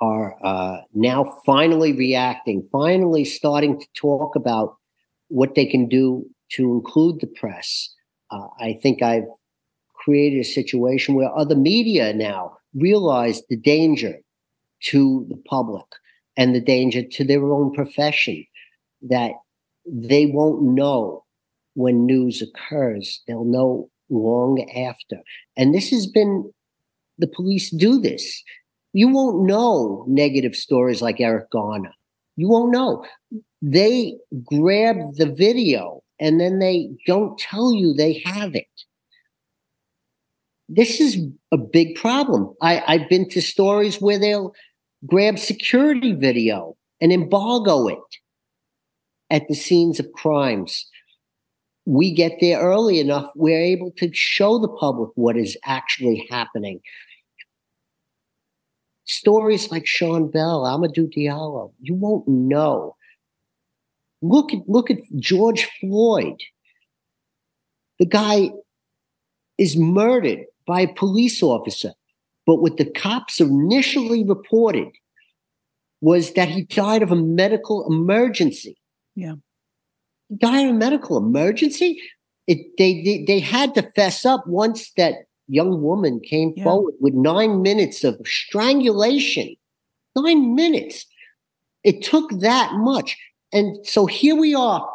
are 0.00 0.36
uh, 0.44 0.78
now 0.94 1.40
finally 1.46 1.92
reacting, 1.92 2.68
finally 2.70 3.24
starting 3.24 3.80
to 3.80 3.86
talk 3.94 4.36
about 4.36 4.76
what 5.28 5.54
they 5.54 5.66
can 5.66 5.88
do 5.88 6.26
to 6.52 6.72
include 6.74 7.20
the 7.20 7.26
press. 7.26 7.92
Uh, 8.30 8.48
I 8.60 8.78
think 8.82 9.02
I've 9.02 9.24
created 9.94 10.40
a 10.40 10.44
situation 10.44 11.14
where 11.14 11.34
other 11.34 11.56
media 11.56 12.12
now 12.12 12.58
realize 12.74 13.42
the 13.48 13.56
danger 13.56 14.18
to 14.90 15.26
the 15.28 15.36
public 15.48 15.86
and 16.36 16.54
the 16.54 16.60
danger 16.60 17.02
to 17.02 17.24
their 17.24 17.44
own 17.44 17.72
profession 17.72 18.44
that 19.02 19.32
they 19.86 20.26
won't 20.26 20.62
know 20.62 21.24
when 21.74 22.06
news 22.06 22.42
occurs. 22.42 23.22
They'll 23.26 23.44
know 23.44 23.90
long 24.10 24.68
after. 24.70 25.16
And 25.56 25.74
this 25.74 25.90
has 25.90 26.06
been 26.06 26.50
the 27.18 27.28
police 27.28 27.70
do 27.70 28.00
this. 28.00 28.42
You 28.92 29.08
won't 29.08 29.46
know 29.46 30.04
negative 30.08 30.54
stories 30.54 31.02
like 31.02 31.20
Eric 31.20 31.50
Garner. 31.50 31.92
You 32.36 32.48
won't 32.48 32.72
know. 32.72 33.04
They 33.62 34.16
grab 34.44 34.96
the 35.16 35.32
video 35.32 36.02
and 36.20 36.40
then 36.40 36.58
they 36.58 36.90
don't 37.06 37.38
tell 37.38 37.72
you 37.72 37.92
they 37.92 38.22
have 38.24 38.54
it 38.54 38.66
this 40.68 41.00
is 41.00 41.18
a 41.52 41.56
big 41.56 41.94
problem. 41.94 42.54
I, 42.60 42.82
I've 42.86 43.08
been 43.08 43.28
to 43.30 43.42
stories 43.42 44.00
where 44.00 44.18
they'll 44.18 44.52
grab 45.06 45.38
security 45.38 46.12
video 46.12 46.76
and 47.00 47.12
embargo 47.12 47.88
it 47.88 47.98
at 49.30 49.46
the 49.48 49.54
scenes 49.54 50.00
of 50.00 50.12
crimes. 50.12 50.86
We 51.84 52.12
get 52.12 52.38
there 52.40 52.60
early 52.60 52.98
enough, 52.98 53.30
we're 53.36 53.60
able 53.60 53.92
to 53.98 54.12
show 54.12 54.58
the 54.58 54.68
public 54.68 55.10
what 55.14 55.36
is 55.36 55.56
actually 55.64 56.26
happening. 56.30 56.80
Stories 59.04 59.70
like 59.70 59.86
Sean 59.86 60.28
Bell, 60.28 60.64
Amadou 60.64 61.08
Diallo, 61.16 61.72
you 61.80 61.94
won't 61.94 62.26
know. 62.26 62.96
Look 64.20 64.52
at 64.52 64.68
look 64.68 64.90
at 64.90 64.98
George 65.16 65.68
Floyd. 65.80 66.40
The 68.00 68.06
guy 68.06 68.50
is 69.58 69.76
murdered 69.76 70.40
by 70.66 70.80
a 70.82 70.94
police 70.94 71.42
officer. 71.42 71.92
But 72.46 72.56
what 72.56 72.76
the 72.76 72.84
cops 72.84 73.40
initially 73.40 74.24
reported 74.24 74.88
was 76.00 76.32
that 76.34 76.48
he 76.48 76.62
died 76.62 77.02
of 77.02 77.10
a 77.10 77.16
medical 77.16 77.86
emergency. 77.90 78.78
Yeah. 79.14 79.34
He 80.28 80.36
died 80.36 80.66
of 80.66 80.74
a 80.74 80.78
medical 80.78 81.16
emergency. 81.18 82.00
It, 82.46 82.76
they, 82.78 83.02
they, 83.02 83.24
they 83.24 83.40
had 83.40 83.74
to 83.74 83.90
fess 83.96 84.24
up 84.24 84.46
once 84.46 84.92
that 84.96 85.14
young 85.48 85.82
woman 85.82 86.20
came 86.20 86.52
yeah. 86.56 86.64
forward 86.64 86.94
with 87.00 87.14
nine 87.14 87.62
minutes 87.62 88.04
of 88.04 88.20
strangulation. 88.24 89.56
Nine 90.14 90.54
minutes. 90.54 91.06
It 91.82 92.02
took 92.02 92.30
that 92.40 92.72
much. 92.74 93.16
And 93.52 93.84
so 93.86 94.06
here 94.06 94.36
we 94.36 94.54
are 94.54 94.88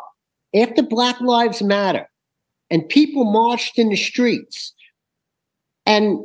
after 0.55 0.81
Black 0.81 1.19
Lives 1.19 1.61
Matter 1.61 2.09
and 2.69 2.87
people 2.87 3.25
marched 3.25 3.77
in 3.77 3.89
the 3.89 3.95
streets 3.95 4.73
and 5.85 6.19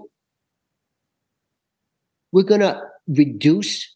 we're 2.36 2.42
going 2.42 2.60
to 2.60 2.78
reduce 3.08 3.90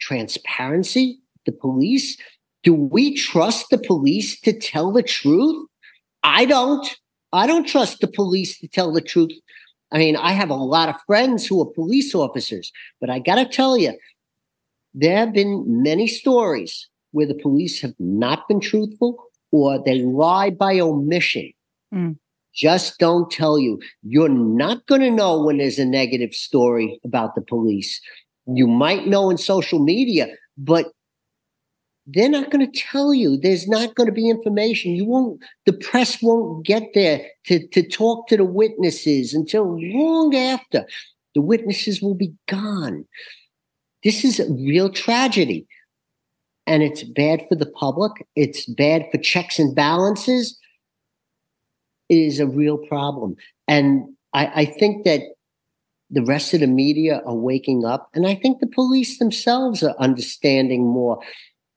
transparency, 0.00 1.20
the 1.46 1.52
police. 1.52 2.16
Do 2.64 2.74
we 2.74 3.14
trust 3.14 3.66
the 3.70 3.78
police 3.78 4.40
to 4.40 4.52
tell 4.52 4.90
the 4.90 5.04
truth? 5.04 5.68
I 6.24 6.46
don't. 6.46 6.84
I 7.32 7.46
don't 7.46 7.68
trust 7.68 8.00
the 8.00 8.08
police 8.08 8.58
to 8.58 8.66
tell 8.66 8.92
the 8.92 9.00
truth. 9.00 9.30
I 9.92 9.98
mean, 9.98 10.16
I 10.16 10.32
have 10.32 10.50
a 10.50 10.54
lot 10.54 10.88
of 10.88 10.96
friends 11.06 11.46
who 11.46 11.60
are 11.60 11.66
police 11.66 12.12
officers, 12.12 12.72
but 13.00 13.08
I 13.08 13.20
got 13.20 13.36
to 13.36 13.44
tell 13.44 13.78
you, 13.78 13.96
there 14.92 15.18
have 15.18 15.32
been 15.32 15.64
many 15.80 16.08
stories 16.08 16.88
where 17.12 17.28
the 17.28 17.38
police 17.40 17.80
have 17.82 17.94
not 18.00 18.48
been 18.48 18.58
truthful 18.58 19.16
or 19.52 19.80
they 19.80 20.00
lie 20.00 20.50
by 20.50 20.80
omission. 20.80 21.52
Mm 21.94 22.16
just 22.54 22.98
don't 22.98 23.30
tell 23.30 23.58
you. 23.58 23.80
You're 24.02 24.28
not 24.28 24.86
going 24.86 25.00
to 25.00 25.10
know 25.10 25.42
when 25.42 25.58
there's 25.58 25.78
a 25.78 25.84
negative 25.84 26.34
story 26.34 27.00
about 27.04 27.34
the 27.34 27.42
police. 27.42 28.00
You 28.46 28.66
might 28.66 29.06
know 29.06 29.30
in 29.30 29.38
social 29.38 29.78
media, 29.78 30.28
but 30.56 30.92
they're 32.06 32.28
not 32.28 32.50
going 32.50 32.70
to 32.70 32.80
tell 32.80 33.14
you. 33.14 33.36
There's 33.36 33.66
not 33.66 33.94
going 33.94 34.06
to 34.06 34.12
be 34.12 34.28
information. 34.28 34.92
You 34.92 35.06
won't, 35.06 35.42
the 35.66 35.72
press 35.72 36.22
won't 36.22 36.64
get 36.64 36.90
there 36.94 37.26
to, 37.46 37.66
to 37.68 37.82
talk 37.82 38.28
to 38.28 38.36
the 38.36 38.44
witnesses 38.44 39.32
until 39.34 39.76
long 39.80 40.34
after 40.34 40.86
the 41.34 41.40
witnesses 41.40 42.02
will 42.02 42.14
be 42.14 42.34
gone. 42.46 43.06
This 44.04 44.24
is 44.24 44.38
a 44.38 44.52
real 44.52 44.90
tragedy. 44.90 45.66
And 46.66 46.82
it's 46.82 47.02
bad 47.02 47.44
for 47.48 47.56
the 47.56 47.70
public. 47.70 48.12
It's 48.36 48.66
bad 48.66 49.06
for 49.10 49.18
checks 49.18 49.58
and 49.58 49.74
balances 49.74 50.58
is 52.08 52.40
a 52.40 52.46
real 52.46 52.78
problem. 52.78 53.36
And 53.68 54.14
I, 54.32 54.46
I 54.54 54.64
think 54.64 55.04
that 55.04 55.20
the 56.10 56.22
rest 56.22 56.54
of 56.54 56.60
the 56.60 56.66
media 56.66 57.22
are 57.26 57.34
waking 57.34 57.84
up, 57.84 58.10
and 58.14 58.26
I 58.26 58.34
think 58.34 58.60
the 58.60 58.66
police 58.66 59.18
themselves 59.18 59.82
are 59.82 59.96
understanding 59.98 60.86
more. 60.86 61.18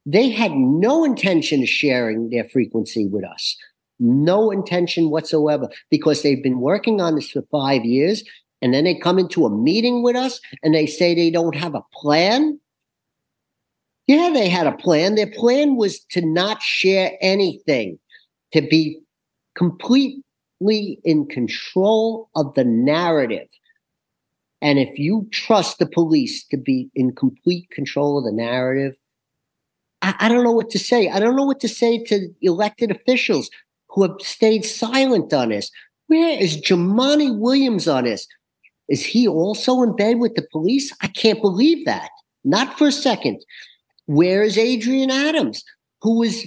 They 0.06 0.30
had 0.30 0.52
no 0.52 1.04
intention 1.04 1.64
of 1.64 1.70
sharing 1.70 2.30
their 2.30 2.48
frequency 2.50 3.08
with 3.08 3.26
us, 3.26 3.58
no 4.00 4.52
intention 4.52 5.10
whatsoever, 5.10 5.70
because 5.90 6.22
they've 6.22 6.44
been 6.44 6.60
working 6.60 7.02
on 7.02 7.16
this 7.16 7.32
for 7.32 7.42
five 7.52 7.84
years. 7.84 8.24
And 8.62 8.74
then 8.74 8.86
they 8.86 8.96
come 8.96 9.20
into 9.20 9.46
a 9.46 9.56
meeting 9.56 10.02
with 10.02 10.16
us 10.16 10.40
and 10.64 10.74
they 10.74 10.88
say 10.88 11.14
they 11.14 11.30
don't 11.30 11.56
have 11.56 11.76
a 11.76 11.84
plan. 11.94 12.60
Yeah, 14.08 14.32
they 14.34 14.50
had 14.50 14.66
a 14.66 14.72
plan. 14.72 15.16
Their 15.16 15.30
plan 15.30 15.76
was 15.76 16.00
to 16.12 16.22
not 16.26 16.62
share 16.62 17.12
anything, 17.22 18.00
to 18.54 18.62
be 18.62 19.00
completely 19.58 21.00
in 21.04 21.26
control 21.28 22.30
of 22.36 22.54
the 22.54 22.64
narrative. 22.64 23.48
And 24.62 24.80
if 24.80 24.98
you 24.98 25.28
trust 25.32 25.80
the 25.80 25.86
police 25.86 26.46
to 26.48 26.58
be 26.58 26.90
in 26.96 27.14
complete 27.16 27.70
control 27.72 28.18
of 28.18 28.24
the 28.24 28.32
narrative, 28.32 28.96
I, 30.02 30.16
I, 30.20 30.30
don't 30.30 30.44
know 30.44 30.52
what 30.52 30.70
to 30.72 30.80
say. 30.80 31.10
I 31.10 31.20
don't 31.20 31.36
know 31.36 31.46
what 31.46 31.60
to 31.62 31.68
say 31.68 32.04
to 32.06 32.30
elected 32.42 32.92
officials 32.92 33.50
who 33.90 34.04
have 34.04 34.16
stayed 34.20 34.64
silent 34.64 35.34
on 35.34 35.50
this. 35.50 35.72
Where 36.08 36.40
is 36.40 36.62
Jumaane 36.62 37.40
Williams 37.40 37.88
on 37.88 38.06
this? 38.06 38.28
Is 38.90 39.04
he 39.04 39.28
also 39.28 39.82
in 39.82 39.96
bed 39.96 40.20
with 40.20 40.36
the 40.36 40.48
police? 40.52 40.94
I 41.02 41.08
can't 41.08 41.42
believe 41.42 41.86
that. 41.86 42.10
Not 42.44 42.78
for 42.78 42.88
a 42.88 42.92
second. 42.92 43.44
Where 44.06 44.44
is 44.44 44.58
Adrienne 44.58 45.12
Adams, 45.12 45.64
who 46.02 46.20
was 46.20 46.46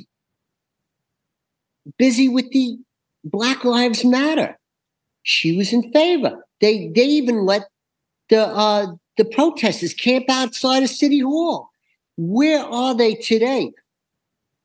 busy 1.99 2.29
with 2.29 2.51
the 2.51 2.79
Black 3.25 3.65
Lives 3.65 4.05
Matter. 4.05 4.59
She 5.23 5.57
was 5.57 5.73
in 5.73 5.93
favor. 5.93 6.45
They 6.61 6.89
they 6.89 7.05
even 7.05 7.45
let 7.45 7.69
the 8.29 8.47
uh, 8.47 8.87
the 9.17 9.25
protesters 9.25 9.95
camp 9.95 10.25
outside 10.29 10.83
of 10.83 10.91
City 10.91 11.21
Hall. 11.21 11.69
Where 12.17 12.61
are 12.61 12.95
they 12.95 13.15
today? 13.15 13.73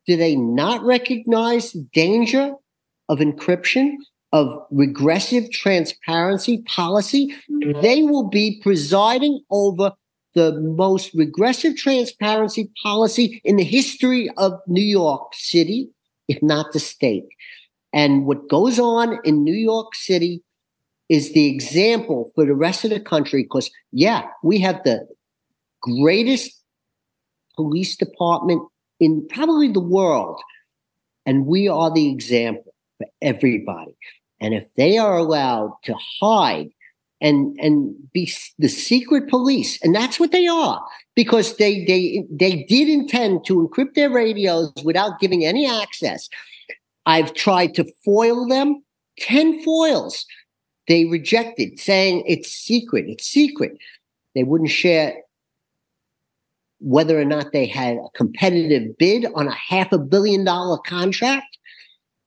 Do 0.07 0.17
they 0.17 0.35
not 0.35 0.83
recognize 0.83 1.71
the 1.71 1.87
danger 1.93 2.53
of 3.09 3.19
encryption, 3.19 3.95
of 4.31 4.65
regressive 4.71 5.51
transparency 5.51 6.61
policy? 6.63 7.35
They 7.81 8.03
will 8.03 8.29
be 8.29 8.59
presiding 8.61 9.41
over 9.49 9.93
the 10.35 10.59
most 10.59 11.13
regressive 11.13 11.75
transparency 11.77 12.69
policy 12.83 13.41
in 13.43 13.55
the 13.55 13.63
history 13.63 14.29
of 14.37 14.59
New 14.67 14.83
York 14.83 15.33
City, 15.33 15.89
if 16.27 16.41
not 16.43 16.73
the 16.73 16.79
state. 16.79 17.25
And 17.95 18.25
what 18.25 18.49
goes 18.49 18.77
on 18.77 19.19
in 19.23 19.43
New 19.43 19.55
York 19.55 19.95
City 19.95 20.43
is 21.07 21.33
the 21.33 21.47
example 21.47 22.31
for 22.35 22.45
the 22.45 22.53
rest 22.53 22.83
of 22.83 22.89
the 22.91 22.99
country 22.99 23.43
because, 23.43 23.71
yeah, 23.91 24.27
we 24.43 24.59
have 24.59 24.83
the 24.83 25.07
greatest 25.81 26.61
police 27.55 27.95
department 27.95 28.61
in 28.99 29.25
probably 29.29 29.71
the 29.71 29.79
world. 29.79 30.41
And 31.25 31.45
we 31.45 31.69
are 31.69 31.89
the 31.89 32.09
example 32.09 32.73
for 32.97 33.07
everybody. 33.21 33.95
And 34.41 34.53
if 34.53 34.65
they 34.75 34.97
are 34.97 35.17
allowed 35.17 35.71
to 35.85 35.95
hide 36.21 36.69
and 37.21 37.57
and 37.61 37.95
be 38.11 38.31
the 38.59 38.67
secret 38.67 39.29
police, 39.29 39.81
and 39.81 39.95
that's 39.95 40.19
what 40.19 40.33
they 40.33 40.47
are, 40.47 40.85
because 41.15 41.55
they 41.55 41.85
they 41.85 42.25
they 42.29 42.63
did 42.63 42.89
intend 42.89 43.45
to 43.45 43.67
encrypt 43.67 43.93
their 43.95 44.09
radios 44.09 44.73
without 44.83 45.19
giving 45.19 45.45
any 45.45 45.65
access. 45.65 46.29
I've 47.05 47.33
tried 47.33 47.75
to 47.75 47.85
foil 48.03 48.47
them, 48.47 48.83
10 49.19 49.63
foils. 49.63 50.25
They 50.87 51.05
rejected, 51.05 51.79
saying 51.79 52.23
it's 52.27 52.49
secret, 52.49 53.05
it's 53.07 53.25
secret. 53.25 53.77
They 54.33 54.43
wouldn't 54.43 54.69
share 54.69 55.15
whether 56.79 57.19
or 57.19 57.25
not 57.25 57.51
they 57.51 57.65
had 57.65 57.97
a 57.97 58.09
competitive 58.15 58.97
bid 58.97 59.25
on 59.33 59.47
a 59.47 59.53
half 59.53 59.91
a 59.91 59.97
billion 59.97 60.43
dollar 60.43 60.77
contract. 60.77 61.57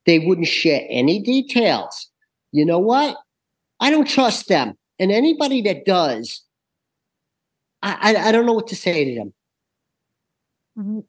They 0.07 0.19
wouldn't 0.19 0.49
share 0.49 0.87
any 0.89 1.21
details. 1.21 2.09
You 2.51 2.65
know 2.65 2.79
what? 2.79 3.17
I 3.79 3.91
don't 3.91 4.09
trust 4.09 4.49
them. 4.49 4.75
And 4.99 5.13
anybody 5.13 5.63
that 5.63 5.85
does, 5.85 6.43
I, 7.83 8.15
I, 8.15 8.29
I 8.29 8.33
don't 8.33 8.47
know 8.47 8.55
what 8.55 8.69
to 8.69 8.77
say 8.77 9.05
to 9.05 9.15
them. 9.15 9.35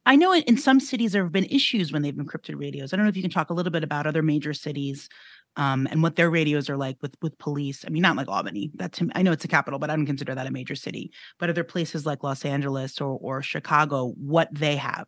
I 0.06 0.16
know 0.16 0.34
in 0.34 0.58
some 0.58 0.80
cities 0.80 1.12
there 1.12 1.24
have 1.24 1.32
been 1.32 1.46
issues 1.46 1.92
when 1.92 2.02
they've 2.02 2.16
encrypted 2.16 2.60
radios. 2.60 2.92
I 2.92 2.96
don't 2.96 3.06
know 3.06 3.10
if 3.10 3.16
you 3.16 3.22
can 3.22 3.32
talk 3.32 3.50
a 3.50 3.54
little 3.54 3.72
bit 3.72 3.84
about 3.84 4.08
other 4.08 4.24
major 4.24 4.54
cities 4.54 5.10
um, 5.58 5.88
and 5.92 6.02
what 6.02 6.16
their 6.16 6.30
radios 6.30 6.70
are 6.70 6.78
like 6.78 6.98
with 7.02 7.16
with 7.22 7.38
police. 7.38 7.84
I 7.86 7.90
mean, 7.90 8.02
not 8.02 8.16
like 8.16 8.28
Albany. 8.28 8.72
That's 8.76 9.02
I 9.14 9.22
know 9.22 9.32
it's 9.32 9.46
a 9.46 9.50
capital, 9.50 9.78
but 9.78 9.90
I 9.90 9.96
don't 9.96 10.06
consider 10.06 10.34
that 10.34 10.48
a 10.48 10.52
major 10.52 10.76
city. 10.76 11.12
But 11.40 11.50
other 11.50 11.64
places 11.64 12.06
like 12.06 12.24
Los 12.24 12.46
Angeles 12.46 13.00
or 13.00 13.18
or 13.22 13.42
Chicago, 13.42 14.14
what 14.18 14.50
they 14.52 14.76
have. 14.76 15.08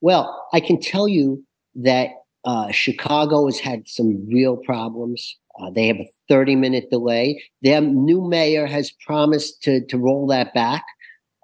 Well, 0.00 0.46
I 0.52 0.60
can 0.60 0.80
tell 0.80 1.08
you 1.08 1.44
that 1.76 2.10
uh, 2.44 2.70
Chicago 2.70 3.46
has 3.46 3.58
had 3.58 3.88
some 3.88 4.26
real 4.28 4.56
problems. 4.56 5.36
Uh, 5.58 5.70
they 5.70 5.86
have 5.86 5.96
a 5.96 6.08
30 6.28 6.56
minute 6.56 6.90
delay. 6.90 7.42
Their 7.62 7.80
new 7.80 8.26
mayor 8.28 8.66
has 8.66 8.90
promised 8.90 9.62
to, 9.62 9.84
to 9.86 9.98
roll 9.98 10.26
that 10.28 10.52
back. 10.52 10.84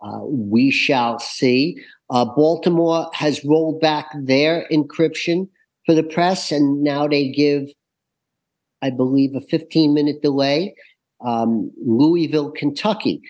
Uh, 0.03 0.21
we 0.25 0.71
shall 0.71 1.19
see. 1.19 1.79
Uh, 2.09 2.25
Baltimore 2.25 3.09
has 3.13 3.45
rolled 3.45 3.81
back 3.81 4.07
their 4.15 4.67
encryption 4.73 5.49
for 5.87 5.95
the 5.95 6.03
press, 6.03 6.51
and 6.51 6.83
now 6.83 7.07
they 7.07 7.29
give, 7.29 7.69
I 8.83 8.91
believe, 8.91 9.35
a 9.35 9.41
15 9.41 9.95
minute 9.95 10.23
delay. 10.23 10.75
Um, 11.25 11.71
Louisville, 11.85 12.51
Kentucky 12.51 13.23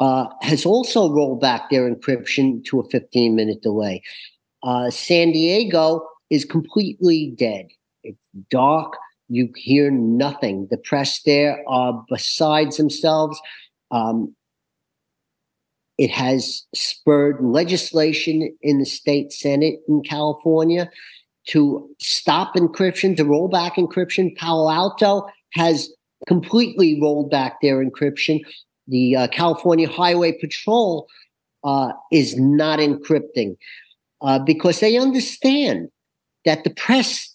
uh, 0.00 0.26
has 0.42 0.64
also 0.64 1.10
rolled 1.12 1.40
back 1.40 1.70
their 1.70 1.92
encryption 1.92 2.64
to 2.66 2.80
a 2.80 2.88
15 2.88 3.34
minute 3.34 3.62
delay. 3.62 4.02
Uh, 4.62 4.90
San 4.90 5.32
Diego 5.32 6.06
is 6.30 6.44
completely 6.44 7.34
dead. 7.36 7.66
It's 8.04 8.28
dark. 8.50 8.96
You 9.28 9.52
hear 9.56 9.90
nothing. 9.90 10.68
The 10.70 10.78
press 10.78 11.22
there 11.22 11.62
are 11.68 12.04
besides 12.08 12.76
themselves. 12.76 13.40
Um, 13.90 14.34
it 15.98 16.10
has 16.10 16.64
spurred 16.74 17.38
legislation 17.40 18.56
in 18.62 18.78
the 18.78 18.86
state 18.86 19.32
Senate 19.32 19.80
in 19.88 20.02
California 20.02 20.88
to 21.48 21.88
stop 21.98 22.54
encryption, 22.54 23.16
to 23.16 23.24
roll 23.24 23.48
back 23.48 23.76
encryption. 23.76 24.34
Palo 24.36 24.70
Alto 24.70 25.26
has 25.54 25.90
completely 26.26 27.00
rolled 27.00 27.30
back 27.30 27.60
their 27.60 27.84
encryption. 27.84 28.40
The 28.86 29.16
uh, 29.16 29.28
California 29.28 29.88
Highway 29.88 30.32
Patrol 30.32 31.08
uh, 31.64 31.92
is 32.12 32.38
not 32.38 32.78
encrypting 32.78 33.56
uh, 34.20 34.38
because 34.38 34.80
they 34.80 34.96
understand 34.96 35.88
that 36.44 36.64
the 36.64 36.70
press 36.70 37.34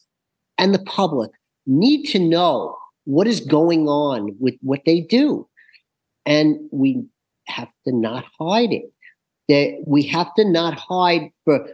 and 0.58 0.74
the 0.74 0.84
public 0.84 1.32
need 1.66 2.06
to 2.08 2.20
know 2.20 2.78
what 3.06 3.28
is 3.28 3.42
going 3.42 3.88
on 3.88 4.36
with 4.40 4.56
what 4.62 4.82
they 4.86 5.02
do. 5.02 5.48
And 6.26 6.58
we 6.72 7.04
have 7.48 7.70
to 7.86 7.94
not 7.94 8.26
hide 8.40 8.72
it. 8.72 8.92
That 9.50 9.84
we 9.86 10.04
have 10.04 10.34
to 10.36 10.46
not 10.46 10.80
hide 10.80 11.32
for 11.44 11.68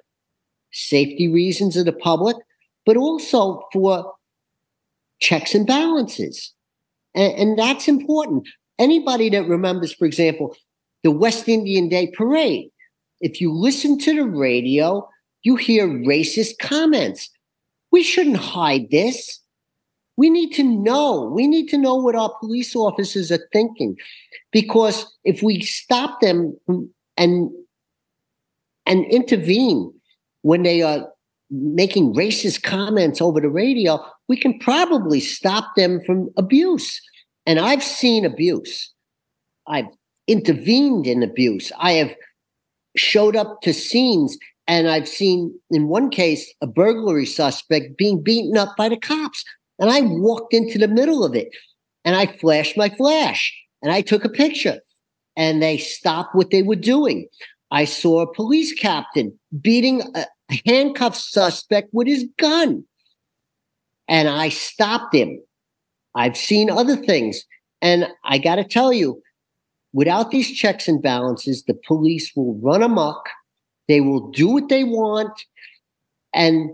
safety 0.72 1.28
reasons 1.28 1.78
of 1.78 1.86
the 1.86 1.94
public, 1.94 2.36
but 2.86 2.98
also 2.98 3.64
for 3.72 4.14
checks 5.20 5.54
and 5.54 5.68
balances. 5.68 6.54
And, 7.14 7.34
and 7.34 7.60
that's 7.60 7.88
important. 7.88 8.48
Anybody 8.78 9.30
that 9.30 9.48
remembers, 9.48 9.94
for 9.94 10.06
example, 10.06 10.56
the 11.04 11.12
West 11.12 11.48
Indian 11.48 11.90
Day 11.90 12.12
Parade, 12.16 12.70
if 13.22 13.42
you 13.42 13.54
listen 13.54 13.98
to 14.00 14.16
the 14.16 14.26
radio, 14.26 15.08
you 15.44 15.56
hear 15.56 15.88
racist 15.88 16.58
comments. 16.60 17.30
We 17.92 18.04
shouldn't 18.04 18.38
hide 18.38 18.90
this. 18.92 19.40
We 20.20 20.30
need 20.30 20.52
to 20.56 20.64
know. 20.64 21.32
We 21.34 21.48
need 21.48 21.70
to 21.70 21.78
know 21.78 21.96
what 21.96 22.14
our 22.14 22.36
police 22.42 22.76
officers 22.76 23.32
are 23.32 23.48
thinking. 23.54 23.96
Because 24.52 25.06
if 25.24 25.42
we 25.42 25.62
stop 25.62 26.20
them 26.20 26.60
and 27.16 27.50
and 28.86 29.06
intervene 29.06 29.94
when 30.42 30.64
they 30.64 30.82
are 30.82 31.08
making 31.50 32.14
racist 32.16 32.64
comments 32.64 33.22
over 33.22 33.40
the 33.40 33.50
radio, 33.50 34.06
we 34.28 34.36
can 34.36 34.60
probably 34.60 35.22
stop 35.22 35.74
them 35.78 36.02
from 36.06 36.30
abuse. 36.36 37.02
And 37.46 37.58
I've 37.58 37.84
seen 37.84 38.26
abuse. 38.26 38.94
I've 39.68 39.88
intervened 40.28 41.08
in 41.08 41.24
abuse. 41.24 41.72
I 41.80 41.94
have 41.94 42.14
showed 42.98 43.38
up 43.38 43.62
to 43.62 43.74
scenes 43.74 44.38
and 44.68 44.90
I've 44.90 45.08
seen 45.08 45.58
in 45.72 45.88
one 45.88 46.10
case 46.10 46.54
a 46.62 46.68
burglary 46.68 47.26
suspect 47.26 47.98
being 47.98 48.22
beaten 48.22 48.58
up 48.58 48.76
by 48.76 48.90
the 48.90 48.98
cops. 48.98 49.46
And 49.80 49.90
I 49.90 50.02
walked 50.02 50.54
into 50.54 50.78
the 50.78 50.88
middle 50.88 51.24
of 51.24 51.36
it 51.36 51.50
and 52.04 52.16
I 52.16 52.26
flashed 52.26 52.78
my 52.78 52.90
flash 52.90 53.54
and 53.82 53.92
I 53.92 54.02
took 54.02 54.26
a 54.26 54.30
picture 54.30 54.80
and 55.36 55.64
they 55.64 55.78
stopped 55.78 56.36
what 56.36 56.52
they 56.52 56.64
were 56.64 56.76
doing. 56.76 57.28
I 57.72 57.86
saw 57.86 58.22
a 58.22 58.34
police 58.34 58.74
captain 58.74 59.40
beating 59.62 60.02
a 60.16 60.26
handcuffed 60.66 61.18
suspect 61.18 61.90
with 61.94 62.08
his 62.08 62.28
gun. 62.38 62.84
And 64.08 64.28
I 64.28 64.50
stopped 64.50 65.14
him. 65.14 65.40
I've 66.16 66.36
seen 66.36 66.70
other 66.70 66.96
things. 66.96 67.44
And 67.82 68.08
I 68.26 68.40
got 68.40 68.56
to 68.56 68.64
tell 68.64 68.92
you, 68.92 69.22
without 69.94 70.32
these 70.32 70.52
checks 70.52 70.88
and 70.88 71.02
balances, 71.02 71.64
the 71.64 71.80
police 71.88 72.32
will 72.36 72.56
run 72.56 72.82
amok. 72.82 73.30
They 73.88 74.02
will 74.02 74.30
do 74.32 74.50
what 74.50 74.68
they 74.68 74.84
want. 74.84 75.32
And 76.34 76.72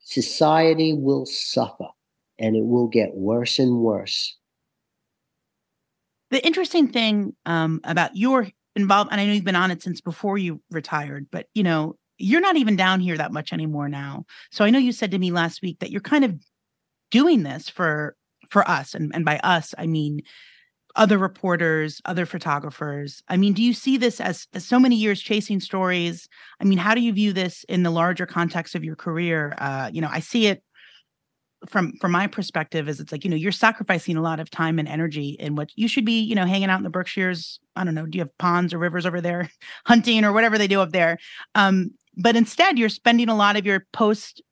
society 0.00 0.92
will 0.92 1.24
suffer 1.26 1.88
and 2.40 2.56
it 2.56 2.64
will 2.64 2.88
get 2.88 3.14
worse 3.14 3.58
and 3.58 3.78
worse. 3.78 4.36
The 6.30 6.44
interesting 6.44 6.88
thing 6.88 7.34
um, 7.44 7.80
about 7.84 8.16
your 8.16 8.48
involvement, 8.74 9.12
and 9.12 9.20
I 9.20 9.26
know 9.26 9.32
you've 9.32 9.44
been 9.44 9.56
on 9.56 9.70
it 9.70 9.82
since 9.82 10.00
before 10.00 10.38
you 10.38 10.60
retired, 10.70 11.26
but 11.30 11.46
you 11.54 11.62
know, 11.62 11.96
you're 12.18 12.40
not 12.40 12.56
even 12.56 12.76
down 12.76 13.00
here 13.00 13.16
that 13.16 13.32
much 13.32 13.52
anymore 13.52 13.88
now. 13.88 14.24
So 14.50 14.64
I 14.64 14.70
know 14.70 14.78
you 14.78 14.92
said 14.92 15.10
to 15.10 15.18
me 15.18 15.30
last 15.30 15.62
week 15.62 15.78
that 15.80 15.90
you're 15.90 16.00
kind 16.00 16.24
of 16.24 16.34
doing 17.10 17.42
this 17.42 17.68
for 17.68 18.16
for 18.48 18.68
us, 18.68 18.94
and 18.94 19.14
and 19.14 19.24
by 19.24 19.38
us 19.38 19.74
I 19.76 19.86
mean 19.86 20.22
other 20.96 21.18
reporters, 21.18 22.00
other 22.04 22.26
photographers. 22.26 23.22
I 23.28 23.36
mean, 23.36 23.52
do 23.52 23.62
you 23.62 23.72
see 23.72 23.96
this 23.96 24.20
as, 24.20 24.46
as 24.54 24.64
so 24.64 24.78
many 24.78 24.96
years 24.96 25.20
chasing 25.20 25.60
stories? 25.60 26.28
I 26.60 26.64
mean, 26.64 26.78
how 26.78 26.94
do 26.94 27.00
you 27.00 27.12
view 27.12 27.32
this 27.32 27.64
in 27.68 27.84
the 27.84 27.90
larger 27.90 28.26
context 28.26 28.74
of 28.74 28.82
your 28.82 28.96
career? 28.96 29.54
Uh, 29.58 29.90
you 29.92 30.00
know, 30.00 30.08
I 30.10 30.20
see 30.20 30.46
it 30.48 30.64
from 31.68 31.92
from 32.00 32.12
my 32.12 32.26
perspective 32.26 32.88
is 32.88 33.00
it's 33.00 33.12
like 33.12 33.24
you 33.24 33.30
know 33.30 33.36
you're 33.36 33.52
sacrificing 33.52 34.16
a 34.16 34.22
lot 34.22 34.40
of 34.40 34.50
time 34.50 34.78
and 34.78 34.88
energy 34.88 35.30
in 35.38 35.56
what 35.56 35.70
you 35.76 35.88
should 35.88 36.04
be 36.04 36.20
you 36.20 36.34
know 36.34 36.46
hanging 36.46 36.70
out 36.70 36.78
in 36.78 36.84
the 36.84 36.90
berkshires. 36.90 37.60
I 37.76 37.84
don't 37.84 37.94
know 37.94 38.06
do 38.06 38.16
you 38.16 38.22
have 38.22 38.38
ponds 38.38 38.72
or 38.72 38.78
rivers 38.78 39.06
over 39.06 39.20
there? 39.20 39.50
Hunting 39.86 40.24
or 40.24 40.32
whatever 40.32 40.56
they 40.56 40.66
do 40.66 40.80
up 40.80 40.92
there. 40.92 41.18
Um 41.54 41.90
but 42.16 42.36
instead 42.36 42.78
you're 42.78 42.88
spending 42.88 43.28
a 43.28 43.36
lot 43.36 43.56
of 43.56 43.66
your 43.66 43.86
post 43.92 44.42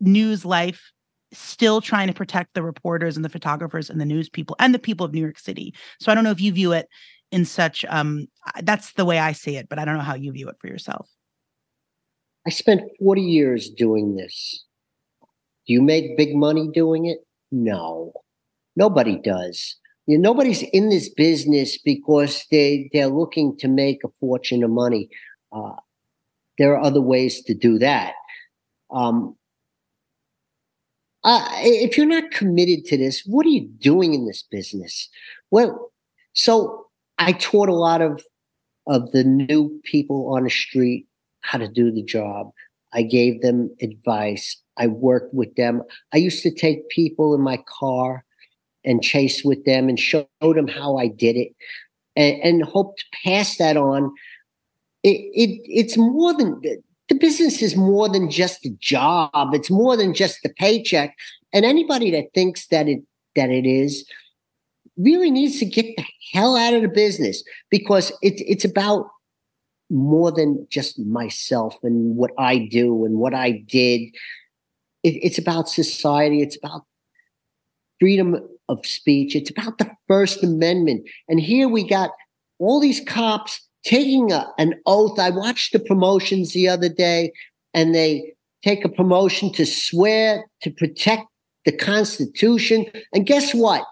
news 0.00 0.44
life 0.44 0.92
still 1.32 1.80
trying 1.80 2.08
to 2.08 2.14
protect 2.14 2.52
the 2.54 2.62
reporters 2.62 3.16
and 3.16 3.24
the 3.24 3.30
photographers 3.30 3.88
and 3.88 4.00
the 4.00 4.04
news 4.04 4.28
people 4.28 4.54
and 4.58 4.74
the 4.74 4.78
people 4.78 5.06
of 5.06 5.14
new 5.14 5.20
york 5.20 5.38
city. 5.38 5.74
So 5.98 6.12
i 6.12 6.14
don't 6.14 6.24
know 6.24 6.30
if 6.30 6.40
you 6.40 6.52
view 6.52 6.72
it 6.72 6.88
in 7.30 7.46
such 7.46 7.84
um 7.88 8.26
that's 8.64 8.92
the 8.92 9.06
way 9.06 9.18
i 9.18 9.32
see 9.32 9.56
it 9.56 9.66
but 9.70 9.78
i 9.78 9.86
don't 9.86 9.96
know 9.96 10.02
how 10.02 10.14
you 10.14 10.32
view 10.32 10.48
it 10.48 10.56
for 10.60 10.66
yourself. 10.66 11.08
I 12.46 12.50
spent 12.50 12.82
40 12.98 13.22
years 13.22 13.70
doing 13.70 14.16
this 14.16 14.64
do 15.66 15.72
you 15.72 15.82
make 15.82 16.16
big 16.16 16.34
money 16.34 16.68
doing 16.72 17.06
it? 17.06 17.18
No, 17.50 18.12
nobody 18.76 19.18
does. 19.18 19.76
You 20.06 20.18
know, 20.18 20.30
nobody's 20.30 20.62
in 20.62 20.88
this 20.88 21.08
business 21.08 21.78
because 21.78 22.44
they 22.50 22.90
they're 22.92 23.06
looking 23.06 23.56
to 23.58 23.68
make 23.68 24.02
a 24.04 24.08
fortune 24.18 24.64
of 24.64 24.70
money. 24.70 25.08
Uh, 25.52 25.76
there 26.58 26.72
are 26.74 26.82
other 26.82 27.00
ways 27.00 27.42
to 27.42 27.54
do 27.54 27.78
that. 27.78 28.14
Um, 28.90 29.36
uh, 31.24 31.46
if 31.58 31.96
you're 31.96 32.06
not 32.06 32.32
committed 32.32 32.84
to 32.86 32.96
this, 32.96 33.22
what 33.24 33.46
are 33.46 33.50
you 33.50 33.68
doing 33.78 34.12
in 34.12 34.26
this 34.26 34.42
business? 34.50 35.08
Well, 35.50 35.92
so 36.32 36.86
I 37.18 37.32
taught 37.32 37.68
a 37.68 37.74
lot 37.74 38.00
of 38.00 38.22
of 38.88 39.12
the 39.12 39.22
new 39.22 39.80
people 39.84 40.34
on 40.34 40.44
the 40.44 40.50
street 40.50 41.06
how 41.42 41.58
to 41.58 41.68
do 41.68 41.92
the 41.92 42.02
job. 42.02 42.50
I 42.92 43.02
gave 43.02 43.42
them 43.42 43.74
advice. 43.80 44.61
I 44.76 44.86
worked 44.86 45.34
with 45.34 45.54
them. 45.56 45.82
I 46.12 46.18
used 46.18 46.42
to 46.42 46.50
take 46.50 46.88
people 46.88 47.34
in 47.34 47.40
my 47.40 47.62
car 47.66 48.24
and 48.84 49.02
chase 49.02 49.44
with 49.44 49.64
them 49.64 49.88
and 49.88 49.98
show 49.98 50.26
them 50.40 50.68
how 50.68 50.96
I 50.96 51.08
did 51.08 51.36
it 51.36 51.54
and, 52.16 52.40
and 52.42 52.64
hope 52.64 52.96
to 52.96 53.04
pass 53.24 53.56
that 53.58 53.76
on. 53.76 54.12
It, 55.02 55.20
it 55.34 55.60
it's 55.64 55.96
more 55.96 56.34
than 56.34 56.60
the 57.08 57.14
business 57.14 57.60
is 57.60 57.76
more 57.76 58.08
than 58.08 58.30
just 58.30 58.64
a 58.64 58.70
job. 58.78 59.30
It's 59.52 59.70
more 59.70 59.96
than 59.96 60.14
just 60.14 60.42
the 60.42 60.48
paycheck. 60.48 61.14
And 61.52 61.64
anybody 61.64 62.10
that 62.12 62.32
thinks 62.34 62.66
that 62.68 62.88
it 62.88 63.02
that 63.36 63.50
it 63.50 63.66
is 63.66 64.08
really 64.96 65.30
needs 65.30 65.58
to 65.58 65.64
get 65.64 65.96
the 65.96 66.04
hell 66.32 66.56
out 66.56 66.74
of 66.74 66.82
the 66.82 66.88
business 66.88 67.42
because 67.70 68.12
it's 68.22 68.42
it's 68.46 68.64
about 68.64 69.06
more 69.90 70.32
than 70.32 70.66
just 70.70 70.98
myself 71.00 71.76
and 71.82 72.16
what 72.16 72.30
I 72.38 72.58
do 72.58 73.04
and 73.04 73.16
what 73.16 73.34
I 73.34 73.50
did. 73.50 74.02
It, 75.02 75.18
it's 75.22 75.38
about 75.38 75.68
society. 75.68 76.42
It's 76.42 76.56
about 76.56 76.82
freedom 78.00 78.36
of 78.68 78.84
speech. 78.86 79.36
It's 79.36 79.50
about 79.50 79.78
the 79.78 79.90
First 80.08 80.42
Amendment. 80.42 81.08
And 81.28 81.40
here 81.40 81.68
we 81.68 81.86
got 81.86 82.10
all 82.58 82.80
these 82.80 83.00
cops 83.00 83.60
taking 83.84 84.32
a, 84.32 84.48
an 84.58 84.74
oath. 84.86 85.18
I 85.18 85.30
watched 85.30 85.72
the 85.72 85.80
promotions 85.80 86.52
the 86.52 86.68
other 86.68 86.88
day, 86.88 87.32
and 87.74 87.94
they 87.94 88.34
take 88.62 88.84
a 88.84 88.88
promotion 88.88 89.52
to 89.52 89.66
swear 89.66 90.44
to 90.62 90.70
protect 90.70 91.26
the 91.64 91.72
Constitution. 91.72 92.86
And 93.12 93.26
guess 93.26 93.54
what? 93.54 93.84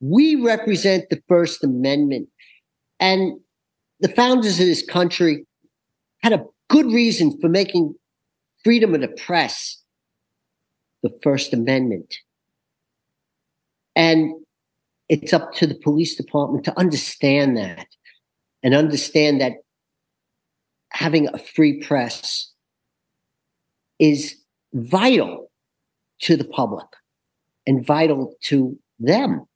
We 0.00 0.36
represent 0.36 1.08
the 1.10 1.22
First 1.28 1.64
Amendment. 1.64 2.28
And 3.00 3.38
the 4.00 4.08
founders 4.08 4.60
of 4.60 4.66
this 4.66 4.84
country 4.84 5.46
had 6.22 6.32
a 6.32 6.44
good 6.68 6.86
reason 6.86 7.38
for 7.40 7.48
making 7.48 7.94
freedom 8.64 8.94
of 8.94 9.00
the 9.00 9.08
press 9.08 9.80
the 11.02 11.10
First 11.22 11.52
Amendment. 11.52 12.14
And 13.94 14.34
it's 15.08 15.32
up 15.32 15.52
to 15.54 15.66
the 15.66 15.74
police 15.74 16.16
department 16.16 16.64
to 16.64 16.78
understand 16.78 17.56
that 17.56 17.86
and 18.62 18.74
understand 18.74 19.40
that 19.40 19.54
having 20.90 21.28
a 21.28 21.38
free 21.38 21.80
press 21.80 22.52
is 23.98 24.36
vital 24.74 25.50
to 26.20 26.36
the 26.36 26.44
public 26.44 26.86
and 27.66 27.86
vital 27.86 28.34
to 28.42 28.78
them. 28.98 29.46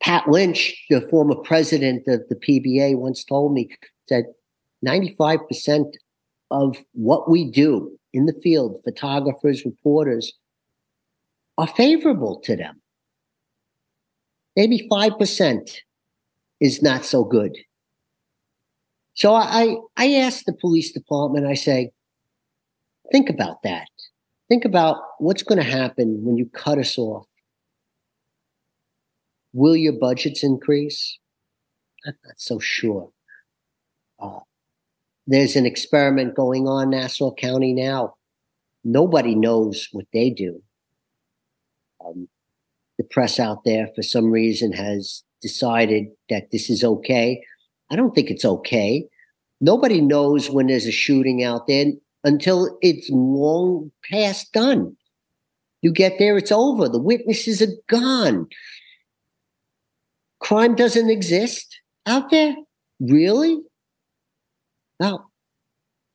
Pat 0.00 0.28
Lynch, 0.28 0.74
the 0.90 1.00
former 1.00 1.36
president 1.36 2.06
of 2.08 2.22
the 2.28 2.36
PBA, 2.36 2.96
once 2.96 3.24
told 3.24 3.54
me 3.54 3.70
that 4.08 4.24
95% 4.84 5.94
of 6.50 6.76
what 6.92 7.30
we 7.30 7.50
do 7.50 7.98
in 8.12 8.26
the 8.26 8.40
field, 8.42 8.80
photographers, 8.84 9.64
reporters, 9.64 10.32
are 11.58 11.66
favorable 11.66 12.40
to 12.40 12.56
them. 12.56 12.80
Maybe 14.56 14.86
5% 14.90 15.70
is 16.60 16.82
not 16.82 17.04
so 17.04 17.24
good. 17.24 17.56
So 19.14 19.34
I, 19.34 19.76
I 19.96 20.14
asked 20.14 20.46
the 20.46 20.52
police 20.52 20.92
department, 20.92 21.46
I 21.46 21.54
say, 21.54 21.90
think 23.12 23.30
about 23.30 23.62
that. 23.62 23.88
Think 24.48 24.64
about 24.64 24.96
what's 25.18 25.42
going 25.42 25.62
to 25.62 25.68
happen 25.68 26.24
when 26.24 26.36
you 26.36 26.46
cut 26.46 26.78
us 26.78 26.98
off. 26.98 27.26
Will 29.52 29.76
your 29.76 29.92
budgets 29.92 30.42
increase? 30.42 31.18
I'm 32.06 32.14
not 32.24 32.40
so 32.40 32.58
sure. 32.58 33.10
There's 35.26 35.56
an 35.56 35.66
experiment 35.66 36.34
going 36.34 36.68
on 36.68 36.90
Nassau 36.90 37.32
County 37.34 37.72
now. 37.72 38.14
Nobody 38.84 39.34
knows 39.34 39.88
what 39.92 40.04
they 40.12 40.30
do. 40.30 40.62
Um, 42.04 42.28
the 42.98 43.04
press 43.04 43.40
out 43.40 43.64
there, 43.64 43.88
for 43.94 44.02
some 44.02 44.30
reason, 44.30 44.72
has 44.72 45.22
decided 45.40 46.06
that 46.28 46.50
this 46.52 46.68
is 46.68 46.84
okay. 46.84 47.42
I 47.90 47.96
don't 47.96 48.14
think 48.14 48.30
it's 48.30 48.44
okay. 48.44 49.06
Nobody 49.60 50.00
knows 50.00 50.50
when 50.50 50.66
there's 50.66 50.86
a 50.86 50.92
shooting 50.92 51.42
out 51.42 51.66
there 51.66 51.86
until 52.22 52.78
it's 52.82 53.08
long 53.10 53.90
past 54.10 54.52
done. 54.52 54.96
You 55.80 55.92
get 55.92 56.18
there, 56.18 56.36
it's 56.36 56.52
over. 56.52 56.88
The 56.88 56.98
witnesses 56.98 57.62
are 57.62 57.74
gone. 57.88 58.46
Crime 60.40 60.74
doesn't 60.74 61.10
exist 61.10 61.80
out 62.06 62.30
there? 62.30 62.54
Really? 63.00 63.60
Now, 65.00 65.30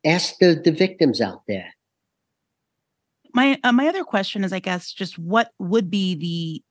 ask 0.06 0.38
the, 0.40 0.60
the 0.64 0.72
victims 0.72 1.22
out 1.22 1.44
there. 1.48 1.74
My 3.34 3.60
uh, 3.64 3.72
my 3.72 3.88
other 3.88 4.04
question 4.04 4.44
is, 4.44 4.52
I 4.52 4.60
guess, 4.60 4.92
just 4.92 5.20
what 5.20 5.52
would 5.60 5.90
be 5.90 6.16
the 6.16 6.64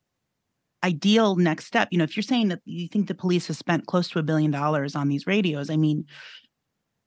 ideal 0.87 1.37
next 1.37 1.67
step? 1.67 1.89
You 1.91 1.99
know, 1.99 2.05
if 2.05 2.17
you're 2.17 2.23
saying 2.23 2.49
that 2.49 2.61
you 2.65 2.89
think 2.89 3.07
the 3.07 3.15
police 3.15 3.47
has 3.47 3.59
spent 3.59 3.87
close 3.87 4.09
to 4.11 4.19
a 4.19 4.25
billion 4.25 4.51
dollars 4.51 4.97
on 4.97 5.09
these 5.09 5.27
radios, 5.27 5.71
I 5.71 5.77
mean, 5.77 6.07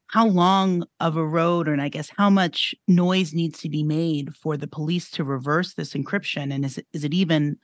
how 0.08 0.28
long 0.28 0.86
of 1.00 1.18
a 1.18 1.26
road, 1.26 1.68
and 1.68 1.82
I 1.82 1.90
guess 1.90 2.10
how 2.18 2.30
much 2.30 2.74
noise 2.88 3.34
needs 3.34 3.60
to 3.62 3.70
be 3.70 3.84
made 3.84 4.36
for 4.36 4.56
the 4.56 4.68
police 4.68 5.10
to 5.12 5.24
reverse 5.24 5.74
this 5.74 5.94
encryption? 5.94 6.54
And 6.54 6.64
is 6.64 6.78
it, 6.78 6.88
is 6.94 7.04
it 7.04 7.14
even 7.14 7.58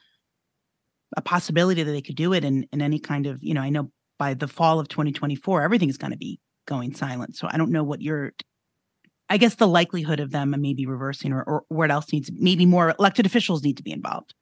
a 1.15 1.21
possibility 1.21 1.83
that 1.83 1.91
they 1.91 2.01
could 2.01 2.15
do 2.15 2.33
it 2.33 2.43
in 2.43 2.67
in 2.73 2.81
any 2.81 2.99
kind 2.99 3.27
of, 3.27 3.41
you 3.41 3.53
know, 3.53 3.61
I 3.61 3.69
know 3.69 3.91
by 4.19 4.33
the 4.33 4.47
fall 4.47 4.79
of 4.79 4.89
2024, 4.89 5.61
everything's 5.61 5.97
going 5.97 6.11
to 6.11 6.17
be 6.17 6.39
going 6.67 6.93
silent. 6.93 7.35
So 7.35 7.47
I 7.49 7.57
don't 7.57 7.71
know 7.71 7.83
what 7.83 8.01
your 8.01 8.33
I 9.29 9.37
guess 9.37 9.55
the 9.55 9.67
likelihood 9.67 10.19
of 10.19 10.31
them 10.31 10.55
maybe 10.57 10.85
reversing 10.85 11.33
or, 11.33 11.43
or 11.43 11.63
what 11.69 11.91
else 11.91 12.13
needs 12.13 12.31
maybe 12.33 12.65
more 12.65 12.93
elected 12.99 13.25
officials 13.25 13.63
need 13.63 13.77
to 13.77 13.83
be 13.83 13.91
involved. 13.91 14.33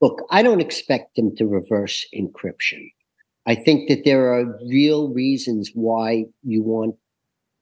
Look, 0.00 0.22
I 0.30 0.42
don't 0.42 0.60
expect 0.60 1.16
them 1.16 1.34
to 1.36 1.46
reverse 1.46 2.04
encryption. 2.14 2.92
I 3.46 3.54
think 3.54 3.88
that 3.88 4.04
there 4.04 4.32
are 4.34 4.58
real 4.68 5.08
reasons 5.08 5.70
why 5.72 6.26
you 6.42 6.62
want 6.62 6.96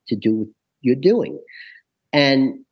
to 0.09 0.17
do 0.17 0.39
what 0.39 0.49
you're 0.81 0.97
doing. 0.97 1.39
And 2.13 2.65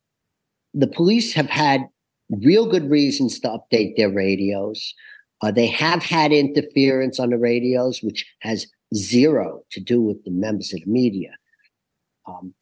the 0.73 0.87
police 0.87 1.33
have 1.33 1.49
had 1.49 1.87
real 2.29 2.65
good 2.65 2.89
reasons 2.89 3.39
to 3.39 3.49
update 3.49 3.95
their 3.95 4.09
radios. 4.09 4.93
Uh, 5.41 5.51
they 5.51 5.67
have 5.67 6.03
had 6.03 6.31
interference 6.31 7.19
on 7.19 7.29
the 7.29 7.37
radios, 7.37 8.01
which 8.01 8.25
has 8.39 8.67
zero 8.93 9.61
to 9.71 9.79
do 9.79 10.01
with 10.01 10.23
the 10.23 10.31
members 10.31 10.73
of 10.73 10.81
the 10.81 10.91
media. 10.91 11.31
Um, 12.27 12.53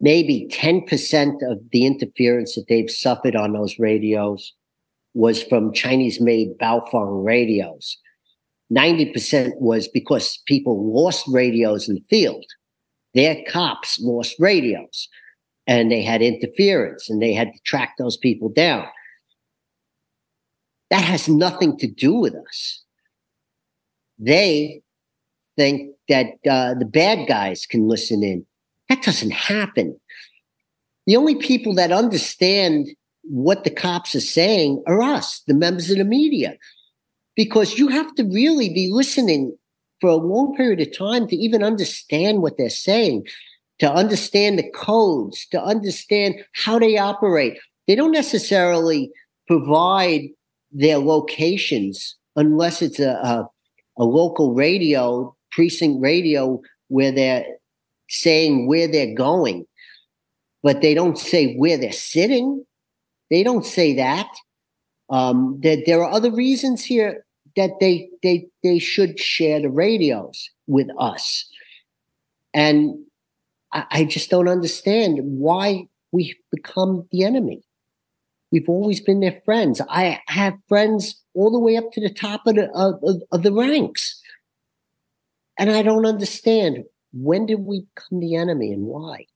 maybe 0.00 0.48
10% 0.50 1.50
of 1.50 1.58
the 1.72 1.86
interference 1.86 2.54
that 2.54 2.66
they've 2.68 2.90
suffered 2.90 3.36
on 3.36 3.52
those 3.52 3.78
radios 3.78 4.54
was 5.14 5.42
from 5.42 5.72
Chinese 5.72 6.20
made 6.20 6.56
Baofeng 6.58 7.24
radios. 7.24 7.98
90% 8.72 9.60
was 9.60 9.88
because 9.88 10.38
people 10.46 10.92
lost 10.92 11.24
radios 11.28 11.88
in 11.88 11.96
the 11.96 12.04
field. 12.08 12.44
Their 13.14 13.42
cops 13.48 13.98
lost 14.00 14.36
radios 14.38 15.08
and 15.66 15.90
they 15.90 16.02
had 16.02 16.22
interference 16.22 17.10
and 17.10 17.20
they 17.20 17.32
had 17.32 17.52
to 17.52 17.58
track 17.64 17.94
those 17.98 18.16
people 18.16 18.48
down. 18.48 18.86
That 20.90 21.02
has 21.02 21.28
nothing 21.28 21.76
to 21.78 21.88
do 21.88 22.14
with 22.14 22.34
us 22.34 22.79
they 24.20 24.82
think 25.56 25.94
that 26.08 26.26
uh, 26.48 26.74
the 26.74 26.84
bad 26.84 27.26
guys 27.26 27.66
can 27.66 27.88
listen 27.88 28.22
in. 28.22 28.46
That 28.88 29.02
doesn't 29.02 29.32
happen. 29.32 29.98
The 31.06 31.16
only 31.16 31.36
people 31.36 31.74
that 31.74 31.90
understand 31.90 32.88
what 33.22 33.64
the 33.64 33.70
cops 33.70 34.14
are 34.14 34.20
saying 34.20 34.82
are 34.86 35.00
us, 35.00 35.42
the 35.46 35.54
members 35.54 35.90
of 35.90 35.98
the 35.98 36.04
media, 36.04 36.56
because 37.36 37.78
you 37.78 37.88
have 37.88 38.14
to 38.16 38.24
really 38.24 38.68
be 38.68 38.90
listening 38.92 39.56
for 40.00 40.10
a 40.10 40.16
long 40.16 40.54
period 40.56 40.80
of 40.80 40.96
time 40.96 41.26
to 41.28 41.36
even 41.36 41.62
understand 41.62 42.42
what 42.42 42.56
they're 42.56 42.70
saying, 42.70 43.26
to 43.78 43.90
understand 43.90 44.58
the 44.58 44.70
codes, 44.70 45.46
to 45.46 45.62
understand 45.62 46.34
how 46.52 46.78
they 46.78 46.98
operate. 46.98 47.58
They 47.86 47.94
don't 47.94 48.12
necessarily 48.12 49.10
provide 49.46 50.28
their 50.70 50.98
locations 50.98 52.16
unless 52.36 52.82
it's 52.82 53.00
a, 53.00 53.10
a 53.10 53.48
a 54.00 54.04
local 54.04 54.54
radio, 54.54 55.36
precinct 55.52 56.02
radio, 56.02 56.60
where 56.88 57.12
they're 57.12 57.44
saying 58.08 58.66
where 58.66 58.88
they're 58.88 59.14
going, 59.14 59.66
but 60.62 60.80
they 60.80 60.94
don't 60.94 61.18
say 61.18 61.54
where 61.54 61.76
they're 61.76 61.92
sitting. 61.92 62.64
They 63.28 63.42
don't 63.42 63.64
say 63.64 63.94
that. 63.94 64.28
Um, 65.10 65.58
there, 65.62 65.78
there 65.84 66.02
are 66.02 66.10
other 66.10 66.32
reasons 66.32 66.82
here 66.82 67.24
that 67.56 67.72
they 67.78 68.08
they 68.22 68.46
they 68.62 68.78
should 68.78 69.18
share 69.18 69.60
the 69.60 69.68
radios 69.68 70.48
with 70.66 70.88
us, 70.98 71.46
and 72.54 72.94
I, 73.72 73.84
I 73.90 74.04
just 74.04 74.30
don't 74.30 74.48
understand 74.48 75.18
why 75.20 75.88
we've 76.10 76.36
become 76.50 77.06
the 77.12 77.24
enemy. 77.24 77.62
We've 78.50 78.68
always 78.68 79.00
been 79.00 79.20
their 79.20 79.40
friends. 79.44 79.80
I 79.88 80.20
have 80.26 80.54
friends 80.68 81.19
all 81.34 81.50
the 81.50 81.58
way 81.58 81.76
up 81.76 81.92
to 81.92 82.00
the 82.00 82.12
top 82.12 82.46
of 82.46 82.56
the 82.56 82.70
of, 82.72 83.22
of, 83.32 83.42
the 83.42 83.52
ranks, 83.52 84.20
and 85.58 85.70
I 85.70 85.82
don't 85.82 86.06
understand 86.06 86.84
when 87.12 87.46
did 87.46 87.60
we 87.60 87.86
become 87.94 88.20
the 88.20 88.36
enemy 88.36 88.72
and 88.72 88.84
why? 88.84 89.26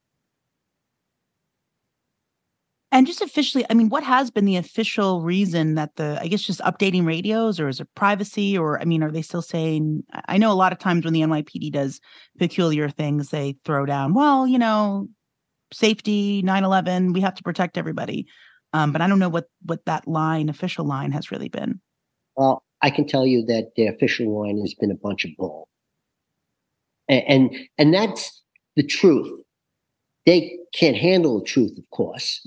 And 2.94 3.08
just 3.08 3.20
officially, 3.20 3.66
I 3.68 3.74
mean, 3.74 3.88
what 3.88 4.04
has 4.04 4.30
been 4.30 4.44
the 4.44 4.56
official 4.56 5.20
reason 5.22 5.74
that 5.74 5.96
the, 5.96 6.16
I 6.20 6.28
guess, 6.28 6.42
just 6.42 6.60
updating 6.60 7.04
radios, 7.04 7.58
or 7.58 7.66
is 7.66 7.80
it 7.80 7.88
privacy, 7.96 8.56
or 8.56 8.80
I 8.80 8.84
mean, 8.84 9.02
are 9.02 9.10
they 9.10 9.22
still 9.22 9.42
saying? 9.42 10.04
I 10.28 10.38
know 10.38 10.52
a 10.52 10.54
lot 10.54 10.72
of 10.72 10.78
times 10.78 11.04
when 11.04 11.12
the 11.12 11.22
NYPD 11.22 11.72
does 11.72 12.00
peculiar 12.38 12.88
things, 12.88 13.30
they 13.30 13.56
throw 13.64 13.84
down, 13.84 14.14
well, 14.14 14.46
you 14.46 14.60
know, 14.60 15.08
safety, 15.72 16.40
9/11, 16.44 17.12
we 17.12 17.20
have 17.20 17.34
to 17.34 17.42
protect 17.42 17.76
everybody. 17.76 18.28
Um, 18.74 18.92
but 18.92 19.00
I 19.00 19.08
don't 19.08 19.18
know 19.18 19.30
what 19.30 19.48
what 19.62 19.86
that 19.86 20.06
line, 20.06 20.50
official 20.50 20.84
line, 20.84 21.12
has 21.12 21.30
really 21.30 21.48
been. 21.48 21.80
Well, 22.36 22.62
I 22.82 22.90
can 22.90 23.06
tell 23.06 23.24
you 23.26 23.42
that 23.46 23.70
the 23.76 23.86
official 23.86 24.42
line 24.42 24.60
has 24.60 24.74
been 24.74 24.90
a 24.90 24.96
bunch 24.96 25.24
of 25.24 25.30
bull, 25.38 25.68
and 27.08 27.24
and, 27.26 27.56
and 27.78 27.94
that's 27.94 28.42
the 28.76 28.82
truth. 28.82 29.42
They 30.26 30.58
can't 30.74 30.96
handle 30.96 31.38
the 31.38 31.46
truth, 31.46 31.78
of 31.78 31.88
course 31.90 32.46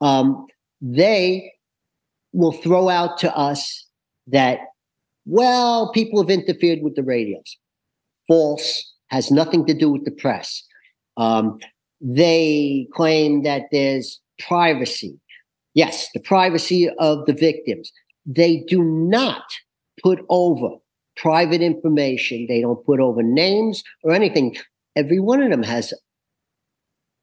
um, 0.00 0.46
they 0.80 1.52
will 2.32 2.52
throw 2.52 2.88
out 2.88 3.18
to 3.18 3.36
us 3.36 3.86
that, 4.26 4.60
well, 5.24 5.92
people 5.92 6.20
have 6.20 6.30
interfered 6.30 6.80
with 6.82 6.96
the 6.96 7.02
radios. 7.02 7.56
False, 8.28 8.92
has 9.08 9.30
nothing 9.30 9.64
to 9.66 9.74
do 9.74 9.90
with 9.90 10.04
the 10.04 10.10
press. 10.10 10.62
Um, 11.16 11.58
they 12.00 12.88
claim 12.92 13.42
that 13.44 13.62
there's 13.72 14.20
privacy. 14.38 15.18
Yes, 15.76 16.08
the 16.14 16.20
privacy 16.20 16.88
of 16.98 17.26
the 17.26 17.34
victims. 17.34 17.92
They 18.24 18.64
do 18.66 18.82
not 18.82 19.44
put 20.02 20.24
over 20.30 20.76
private 21.16 21.60
information. 21.60 22.46
They 22.48 22.62
don't 22.62 22.84
put 22.84 22.98
over 22.98 23.22
names 23.22 23.84
or 24.02 24.12
anything. 24.12 24.56
Every 24.96 25.20
one 25.20 25.42
of 25.42 25.50
them 25.50 25.62
has 25.62 25.92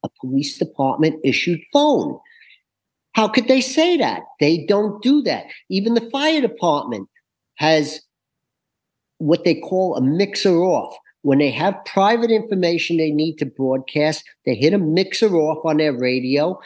a 0.06 0.10
police 0.22 0.60
department 0.60 1.20
issued 1.24 1.62
phone. 1.74 2.20
How 3.14 3.28
could 3.28 3.48
they 3.48 3.60
say 3.60 3.98
that? 3.98 4.22
They 4.40 4.68
don't 4.68 5.02
do 5.02 5.24
that. 5.24 5.46
Even 5.72 5.96
the 5.96 6.10
fire 6.12 6.42
department 6.42 7.10
has 7.56 8.02
what 9.18 9.46
they 9.46 9.56
call 9.56 9.96
a 9.96 10.02
mixer 10.02 10.58
off. 10.58 10.96
When 11.24 11.40
they 11.40 11.52
have 11.52 11.86
private 11.86 12.30
information 12.30 12.98
they 12.98 13.10
need 13.10 13.38
to 13.38 13.48
broadcast, 13.48 14.24
they 14.46 14.54
hit 14.54 14.74
a 14.74 14.78
mixer 14.78 15.34
off 15.36 15.66
on 15.66 15.78
their 15.78 15.98
radio, 15.98 16.60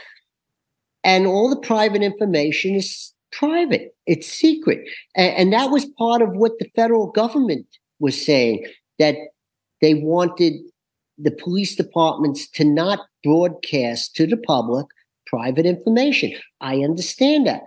and 1.08 1.26
all 1.26 1.50
the 1.50 1.56
private 1.56 2.04
information 2.04 2.76
is 2.76 3.14
private. 3.32 3.96
It's 4.06 4.28
secret. 4.28 4.80
And, 5.16 5.34
and 5.36 5.54
that 5.54 5.72
was 5.72 5.86
part 5.98 6.22
of 6.22 6.34
what 6.34 6.60
the 6.60 6.70
federal 6.76 7.08
government 7.08 7.66
was 8.00 8.24
saying 8.24 8.66
that 9.00 9.16
they 9.82 9.94
wanted 9.94 10.54
the 11.18 11.32
police 11.32 11.78
departments 11.78 12.50
to 12.50 12.66
not 12.66 13.00
broadcast 13.24 14.18
to 14.18 14.28
the 14.28 14.36
public 14.36 14.86
private 15.28 15.66
information. 15.66 16.34
I 16.60 16.80
understand 16.80 17.48
that. 17.48 17.62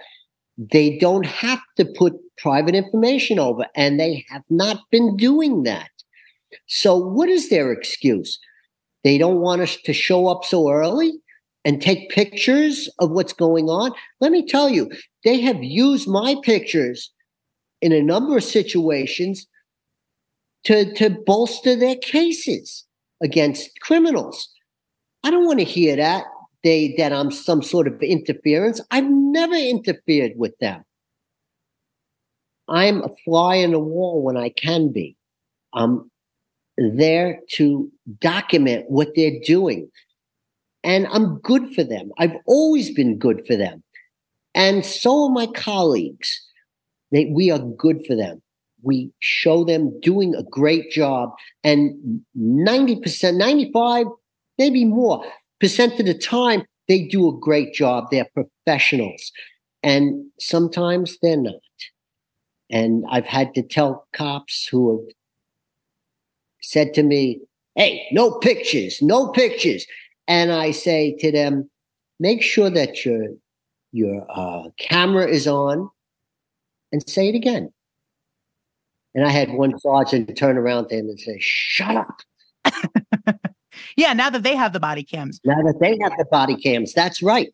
They 0.59 0.98
don't 0.98 1.24
have 1.24 1.61
to 1.79 1.87
put 1.87 2.12
private 2.37 2.74
information 2.74 3.38
over, 3.38 3.64
and 3.74 3.98
they 3.98 4.26
have 4.29 4.44
not 4.50 4.83
been 4.90 5.16
doing 5.16 5.62
that. 5.62 5.88
So, 6.66 6.94
what 6.94 7.31
is 7.31 7.48
their 7.48 7.72
excuse? 7.72 8.38
They 9.03 9.16
don't 9.16 9.40
want 9.40 9.62
us 9.62 9.79
to 9.85 9.94
show 9.94 10.26
up 10.26 10.44
so 10.44 10.70
early 10.70 11.14
and 11.64 11.81
take 11.81 12.11
pictures 12.11 12.88
of 12.99 13.11
what's 13.11 13.33
going 13.33 13.68
on. 13.68 13.92
Let 14.20 14.33
me 14.33 14.46
tell 14.46 14.68
you, 14.68 14.90
they 15.25 15.40
have 15.40 15.62
used 15.62 16.09
my 16.09 16.37
pictures 16.42 17.12
in 17.83 17.92
a 17.92 18.03
number 18.03 18.37
of 18.37 18.44
situations 18.44 19.46
to, 20.64 20.92
to 20.94 21.11
bolster 21.11 21.77
their 21.77 21.96
cases 21.96 22.85
against 23.23 23.70
criminals. 23.81 24.49
I 25.23 25.31
don't 25.31 25.46
want 25.46 25.59
to 25.59 25.64
hear 25.64 25.96
that 25.96 26.25
they 26.62 26.94
that 26.99 27.12
I'm 27.12 27.31
some 27.31 27.62
sort 27.62 27.87
of 27.87 28.01
interference. 28.03 28.81
I've 28.90 29.09
never 29.09 29.55
interfered 29.55 30.33
with 30.37 30.57
them. 30.59 30.85
I'm 32.68 33.03
a 33.03 33.09
fly 33.25 33.57
in 33.57 33.73
the 33.73 33.81
wall 33.81 34.23
when 34.23 34.37
I 34.37 34.51
can 34.51 34.92
be. 34.92 35.16
I'm 35.75 36.11
there 36.77 37.40
to 37.53 37.90
document 38.20 38.87
what 38.88 39.09
they're 39.14 39.40
doing. 39.44 39.90
And 40.83 41.07
I'm 41.09 41.38
good 41.40 41.75
for 41.75 41.85
them. 41.85 42.11
I've 42.19 42.37
always 42.47 42.93
been 42.93 43.19
good 43.19 43.47
for 43.47 43.57
them. 43.57 43.83
And 44.55 44.85
so 44.85 45.25
are 45.25 45.31
my 45.31 45.47
colleagues. 45.47 46.40
They, 47.12 47.27
we 47.27 47.51
are 47.51 47.59
good 47.59 48.05
for 48.07 48.16
them. 48.16 48.43
We 48.83 49.12
show 49.19 49.64
them 49.64 50.01
doing 50.01 50.35
a 50.35 50.43
great 50.43 50.90
job. 50.90 51.31
And 51.62 52.23
90%, 52.37 53.37
95, 53.37 54.07
maybe 54.59 54.85
more, 54.85 55.25
percent 55.61 56.01
of 56.01 56.07
the 56.07 56.14
time, 56.14 56.64
they 56.88 57.07
do 57.07 57.29
a 57.29 57.38
great 57.38 57.75
job. 57.75 58.07
They're 58.11 58.29
professionals. 58.35 59.31
And 59.83 60.27
sometimes 60.38 61.19
they're 61.23 61.37
not. 61.37 61.55
And 62.71 63.05
I've 63.11 63.27
had 63.27 63.55
to 63.55 63.62
tell 63.62 64.07
cops 64.12 64.66
who 64.66 64.99
have 64.99 65.14
said 66.62 66.95
to 66.95 67.03
me, 67.03 67.40
Hey, 67.75 68.07
no 68.12 68.33
pictures, 68.38 68.99
no 69.01 69.29
pictures. 69.29 69.87
And 70.31 70.53
I 70.53 70.71
say 70.71 71.16
to 71.19 71.33
them, 71.33 71.69
make 72.21 72.40
sure 72.40 72.71
that 72.71 73.05
your, 73.05 73.35
your 73.90 74.27
uh, 74.31 74.71
camera 74.79 75.27
is 75.27 75.47
on 75.47 75.90
and 76.93 77.07
say 77.09 77.29
it 77.29 77.35
again. 77.35 77.73
And 79.14 79.27
I 79.27 79.31
had 79.31 79.51
one 79.51 79.77
sergeant 79.79 80.37
turn 80.37 80.57
around 80.57 80.88
to 80.88 80.95
him 80.95 81.09
and 81.09 81.21
say, 81.21 81.38
shut 81.40 81.97
up. 81.97 83.35
Yeah, 83.97 84.12
now 84.12 84.31
that 84.31 84.43
they 84.43 84.57
have 84.57 84.73
the 84.73 84.81
body 84.81 85.03
cams. 85.03 85.40
Now 85.45 85.62
that 85.62 85.79
they 85.81 85.99
have 86.03 86.12
the 86.16 86.25
body 86.31 86.57
cams, 86.57 86.93
that's 86.93 87.23
right. 87.23 87.53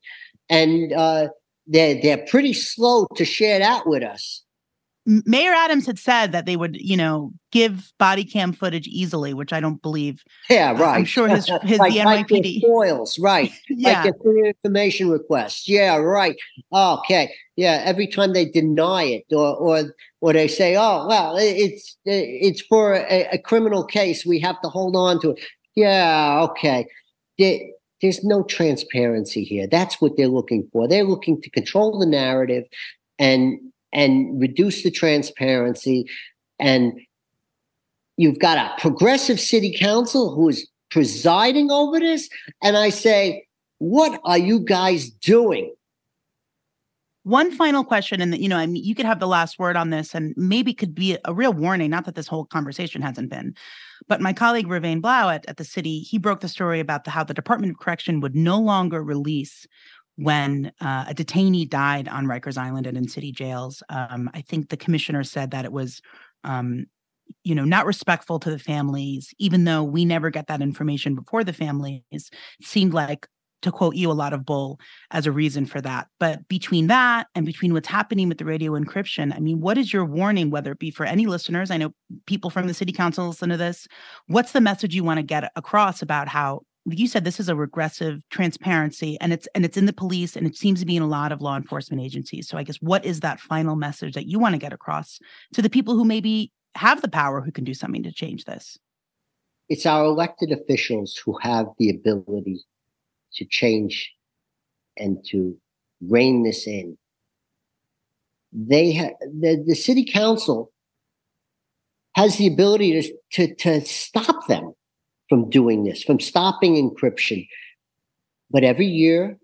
And 0.49 0.93
uh, 0.93 1.29
they're 1.67 2.01
they're 2.01 2.25
pretty 2.27 2.53
slow 2.53 3.07
to 3.17 3.25
share 3.25 3.59
that 3.59 3.87
with 3.87 4.03
us. 4.03 4.43
Mayor 5.07 5.53
Adams 5.53 5.87
had 5.87 6.01
said 6.01 6.33
that 6.33 6.47
they 6.47 6.57
would, 6.57 6.77
you 6.77 6.97
know, 6.97 7.33
give 7.53 7.93
body 7.97 8.25
cam 8.25 8.53
footage 8.53 8.89
easily, 8.89 9.35
which 9.35 9.53
I 9.53 9.61
don't 9.61 9.81
believe. 9.81 10.25
Yeah, 10.51 10.73
right. 10.73 10.97
I'm 10.97 11.05
sure 11.05 11.29
his 11.29 11.49
his 11.63 11.79
like, 11.79 11.93
the 11.93 12.01
NYPD 12.01 12.63
foils, 12.63 13.17
right? 13.19 13.53
yeah, 13.69 14.03
like 14.03 14.15
a 14.15 14.45
information 14.45 15.09
request. 15.09 15.69
Yeah, 15.69 15.97
right. 15.97 16.37
Okay, 16.73 17.33
yeah. 17.55 17.83
Every 17.85 18.09
time 18.09 18.33
they 18.33 18.47
deny 18.47 19.05
it, 19.05 19.25
or 19.31 19.55
or 19.57 19.95
or 20.21 20.33
they 20.33 20.49
say, 20.49 20.77
"Oh, 20.77 21.07
well, 21.07 21.37
it's 21.39 21.97
it's 22.05 22.63
for 22.63 22.95
a, 22.95 23.29
a 23.33 23.39
criminal 23.39 23.85
case, 23.85 24.27
we 24.27 24.41
have 24.41 24.61
to 24.63 24.69
hold 24.69 24.97
on 24.97 25.21
to 25.21 25.31
it." 25.31 25.41
Yeah, 25.77 26.41
okay. 26.51 26.89
There, 27.39 27.61
there's 28.03 28.25
no 28.25 28.43
transparency 28.43 29.45
here. 29.45 29.69
That's 29.69 30.01
what 30.01 30.17
they're 30.17 30.27
looking 30.29 30.69
for. 30.73 30.89
They're 30.89 31.05
looking 31.05 31.41
to 31.43 31.51
control 31.51 31.99
the 31.99 32.07
narrative 32.07 32.65
and 33.19 33.59
and 33.93 34.41
reduce 34.41 34.83
the 34.83 34.91
transparency. 34.91 36.09
And 36.59 37.01
you've 38.17 38.39
got 38.39 38.59
a 38.59 38.81
progressive 38.81 39.41
city 39.41 39.75
council 39.77 40.35
who 40.35 40.49
is 40.49 40.69
presiding 40.91 41.71
over 41.71 41.99
this. 41.99 42.29
And 42.63 42.77
I 42.77 42.91
say, 42.91 43.47
what 43.79 44.21
are 44.25 44.39
you 44.39 44.61
guys 44.61 45.11
doing? 45.11 45.73
One 47.25 47.51
final 47.51 47.83
question, 47.83 48.21
and 48.21 48.39
you 48.39 48.49
know, 48.49 48.57
I 48.57 48.67
mean, 48.67 48.85
you 48.85 48.95
could 48.95 49.05
have 49.05 49.19
the 49.19 49.27
last 49.27 49.59
word 49.59 49.75
on 49.77 49.91
this, 49.91 50.15
and 50.15 50.33
maybe 50.37 50.73
could 50.73 50.95
be 50.95 51.19
a 51.25 51.35
real 51.35 51.53
warning. 51.53 51.91
Not 51.91 52.05
that 52.05 52.15
this 52.15 52.29
whole 52.29 52.45
conversation 52.45 53.03
hasn't 53.03 53.31
been, 53.31 53.53
but 54.07 54.21
my 54.21 54.33
colleague 54.33 54.69
Reuven 54.69 55.03
Blau 55.03 55.31
at, 55.31 55.45
at 55.49 55.57
the 55.57 55.65
city, 55.65 55.99
he 55.99 56.19
broke 56.19 56.39
the 56.39 56.49
story 56.49 56.79
about 56.79 57.03
the, 57.03 57.11
how 57.11 57.25
the 57.25 57.35
Department 57.35 57.73
of 57.73 57.81
Correction 57.81 58.21
would 58.21 58.37
no 58.37 58.61
longer 58.61 59.03
release 59.03 59.67
when 60.17 60.73
uh, 60.81 61.05
a 61.09 61.15
detainee 61.15 61.69
died 61.69 62.09
on 62.09 62.27
Rikers 62.27 62.59
Island 62.59 62.87
and 62.87 62.97
in 62.97 63.09
city 63.09 63.33
jails. 63.33 63.83
Um, 63.89 64.31
I 64.35 64.41
think 64.41 64.69
the 64.69 64.77
commissioner 64.77 65.23
said 65.25 65.51
that 65.51 65.65
it 65.65 65.73
was, 65.73 66.01
um, 66.45 66.87
you 67.45 67.55
know, 67.55 67.65
not 67.65 67.87
respectful 67.87 68.39
to 68.41 68.51
the 68.51 68.59
families, 68.59 69.35
even 69.39 69.65
though 69.65 69.83
we 69.83 70.05
never 70.05 70.31
get 70.31 70.47
that 70.47 70.63
information 70.63 71.15
before 71.15 71.45
the 71.45 71.53
families. 71.53 72.03
It 72.11 72.23
seemed 72.63 72.95
like 72.95 73.27
to 73.63 73.73
quote 73.73 73.97
you, 73.97 74.11
a 74.11 74.13
lot 74.13 74.33
of 74.33 74.47
bull 74.47 74.79
as 75.11 75.27
a 75.27 75.33
reason 75.33 75.67
for 75.67 75.81
that. 75.81 76.09
But 76.21 76.47
between 76.49 76.87
that 76.87 77.27
and 77.35 77.45
between 77.45 77.73
what's 77.73 77.89
happening 77.89 78.29
with 78.29 78.39
the 78.39 78.45
radio 78.45 78.73
encryption, 78.73 79.35
I 79.35 79.41
mean, 79.41 79.61
what 79.61 79.79
is 79.79 79.93
your 79.93 80.05
warning, 80.05 80.51
whether 80.51 80.73
it 80.73 80.79
be 80.79 80.91
for 80.91 81.05
any 81.05 81.27
listeners? 81.27 81.71
I 81.71 81.77
know 81.77 81.93
people 82.27 82.51
from 82.51 82.69
the 82.69 82.75
city 82.75 82.93
council 82.93 83.27
listen 83.27 83.49
to 83.49 83.57
this. 83.57 83.89
What's 84.29 84.53
the 84.53 84.61
message 84.61 84.95
you 84.95 85.05
want 85.05 85.19
to 85.19 85.23
get 85.23 85.51
across 85.57 86.03
about 86.03 86.29
how 86.29 86.63
you 86.89 87.09
said 87.09 87.25
this 87.25 87.41
is 87.41 87.49
a 87.49 87.57
regressive 87.57 88.21
transparency 88.31 89.19
and 89.21 89.33
it's 89.33 89.49
and 89.55 89.65
it's 89.65 89.77
in 89.77 89.87
the 89.87 89.93
police 89.93 90.37
and 90.37 90.47
it 90.47 90.57
seems 90.57 90.81
to 90.81 90.87
be 90.87 90.97
in 90.97 91.03
a 91.03 91.09
lot 91.09 91.33
of 91.33 91.41
law 91.41 91.57
enforcement 91.57 92.03
agencies. 92.03 92.49
So 92.49 92.57
I 92.57 92.63
guess 92.63 92.77
what 92.77 93.05
is 93.05 93.21
that 93.21 93.41
final 93.41 93.75
message 93.75 94.15
that 94.15 94.27
you 94.27 94.39
want 94.39 94.55
to 94.55 94.59
get 94.59 94.73
across 94.73 95.19
to 95.55 95.63
the 95.63 95.71
people 95.71 95.95
who 95.95 96.05
maybe 96.05 96.53
have 96.77 97.03
the 97.03 97.09
power 97.09 97.41
who 97.41 97.51
can 97.51 97.65
do 97.65 97.75
something 97.75 98.03
to 98.05 98.13
change 98.13 98.45
this? 98.45 98.79
It's 99.69 99.87
our 99.87 100.05
elected 100.05 100.53
officials 100.53 101.21
who 101.25 101.37
have 101.43 101.67
the 101.79 101.91
ability 101.91 102.65
to 103.35 103.45
change 103.45 104.13
and 104.97 105.25
to 105.31 105.57
rein 106.01 106.45
this 106.45 106.69
in. 106.69 106.97
They 108.53 108.93
have 108.93 109.13
the, 109.21 109.63
the 109.67 109.75
city 109.75 110.05
council 110.05 110.71
has 112.15 112.37
the 112.37 112.47
ability 112.47 113.03
to, 113.03 113.13
to, 113.33 113.55
to 113.57 113.85
stop 113.85 114.47
them 114.47 114.73
from 115.29 115.51
doing 115.51 115.85
this, 115.85 116.03
from 116.03 116.21
stopping 116.21 116.75
encryption. 116.75 117.49
But 118.51 118.65
every 118.65 118.87
year 118.87 119.39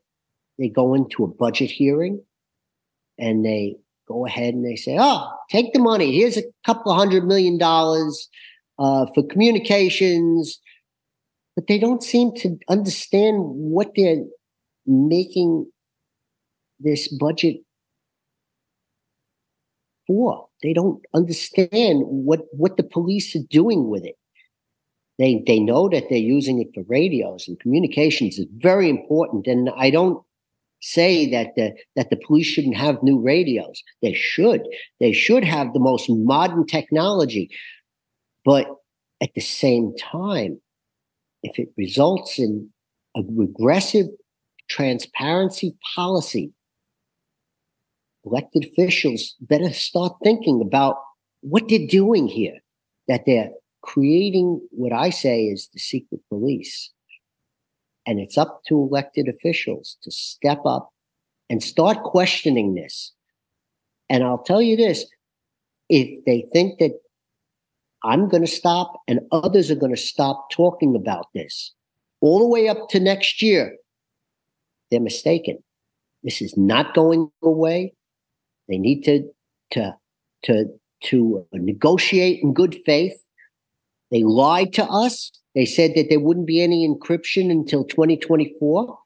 they 0.59 0.69
go 0.69 0.95
into 0.95 1.25
a 1.25 1.29
budget 1.29 1.71
hearing 1.71 2.23
and 3.19 3.45
they 3.45 3.77
go 4.07 4.27
ahead 4.27 4.55
and 4.55 4.65
they 4.65 4.77
say, 4.77 4.97
oh, 4.99 5.29
take 5.51 5.73
the 5.73 5.81
money. 5.81 6.17
Here's 6.17 6.37
a 6.37 6.45
couple 6.65 6.95
hundred 6.95 7.25
million 7.25 7.59
dollars 7.59 8.29
uh, 8.79 9.07
for 9.15 9.27
communications. 9.27 10.61
But 11.55 11.67
they 11.67 11.79
don't 11.79 12.03
seem 12.03 12.35
to 12.37 12.59
understand 12.69 13.37
what 13.41 13.91
they're 13.95 14.25
making 14.87 15.71
this 16.81 17.09
budget 17.09 17.57
for. 20.07 20.49
They 20.63 20.73
don't 20.73 21.05
understand 21.15 22.03
what, 22.07 22.41
what 22.53 22.77
the 22.77 22.83
police 22.83 23.37
are 23.37 23.47
doing 23.51 23.89
with 23.89 24.05
it. 24.05 24.17
They, 25.19 25.43
they 25.47 25.61
know 25.61 25.89
that 25.89 26.05
they're 26.09 26.19
using 26.19 26.61
it 26.61 26.69
for 26.75 26.83
radios 26.89 27.47
and 27.47 27.61
communications 27.61 28.39
is 28.39 28.47
very 28.57 28.89
important. 28.89 29.47
And 29.47 29.71
I 29.77 29.91
don't 29.91 30.23
say 30.81 31.31
that 31.31 31.55
the, 31.55 31.75
that 31.97 32.11
the 32.11 32.17
police 32.17 32.47
shouldn't 32.47 32.77
have 32.77 33.03
new 33.03 33.21
radios. 33.21 33.83
They 34.01 34.15
should. 34.15 34.63
They 35.01 35.13
should 35.13 35.45
have 35.45 35.73
the 35.73 35.81
most 35.81 36.09
modern 36.11 36.67
technology. 36.67 37.51
But 38.45 38.67
at 39.21 39.35
the 39.35 39.41
same 39.41 39.95
time, 39.97 40.61
if 41.43 41.59
it 41.59 41.69
results 41.77 42.39
in 42.39 42.71
a 43.17 43.23
regressive 43.29 44.07
transparency 44.69 45.77
policy, 45.95 46.53
elected 48.25 48.65
officials 48.65 49.37
better 49.41 49.73
start 49.73 50.15
thinking 50.25 50.61
about 50.61 50.97
what 51.41 51.69
they're 51.69 51.87
doing 51.87 52.27
here, 52.27 52.59
that 53.09 53.25
they're 53.27 53.51
creating 53.83 54.61
what 54.71 54.93
I 54.93 55.11
say 55.11 55.45
is 55.45 55.69
the 55.73 55.79
secret 55.79 56.21
police. 56.29 56.91
And 58.07 58.19
it's 58.19 58.39
up 58.39 58.63
to 58.69 58.77
elected 58.77 59.29
officials 59.29 59.97
to 60.03 60.11
step 60.11 60.61
up 60.67 60.91
and 61.49 61.63
start 61.63 62.03
questioning 62.03 62.75
this. 62.75 63.13
And 64.09 64.25
I'll 64.25 64.43
tell 64.43 64.63
you 64.63 64.77
this 64.77 65.05
if 65.89 66.25
they 66.25 66.47
think 66.53 66.79
that 66.79 66.93
I'm 68.05 68.29
going 68.29 68.43
to 68.43 68.51
stop 68.51 69.01
and 69.07 69.21
others 69.31 69.71
are 69.71 69.77
going 69.77 69.95
to 69.95 70.01
stop 70.01 70.51
talking 70.51 70.97
about 70.97 71.27
this 71.35 71.73
all 72.21 72.39
the 72.39 72.47
way 72.47 72.69
up 72.69 72.89
to 72.91 73.01
next 73.01 73.43
year, 73.43 73.77
they're 74.91 75.01
mistaken. 75.01 75.59
This 76.23 76.41
is 76.41 76.57
not 76.57 76.95
going 76.95 77.31
away. 77.43 77.95
They 78.69 78.79
need 78.79 79.03
to, 79.03 79.29
to, 79.73 79.97
to, 80.45 80.67
to 81.05 81.47
negotiate 81.53 82.43
in 82.43 82.55
good 82.55 82.77
faith. 82.87 83.21
They 84.13 84.23
lied 84.23 84.73
to 84.75 84.85
us. 84.85 85.33
They 85.55 85.65
said 85.65 85.93
that 85.97 86.09
there 86.09 86.21
wouldn't 86.21 86.47
be 86.47 86.63
any 86.63 86.87
encryption 86.87 87.51
until 87.51 87.85
2024. 87.85 88.99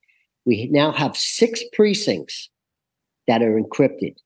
We 0.45 0.69
now 0.71 0.93
have 0.93 1.17
six 1.17 1.63
precincts 1.73 2.51
that 3.27 3.43
are 3.43 3.59
encrypted. 3.59 4.17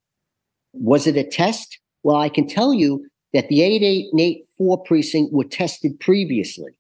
Was 0.73 1.07
it 1.07 1.16
a 1.16 1.25
test? 1.25 1.79
Well, 2.03 2.16
I 2.16 2.29
can 2.29 2.47
tell 2.47 2.75
you 2.75 3.07
that 3.33 3.49
the 3.49 3.62
8884 3.62 4.83
precinct 4.85 5.33
were 5.33 5.45
tested 5.45 6.01
previously. 6.01 6.73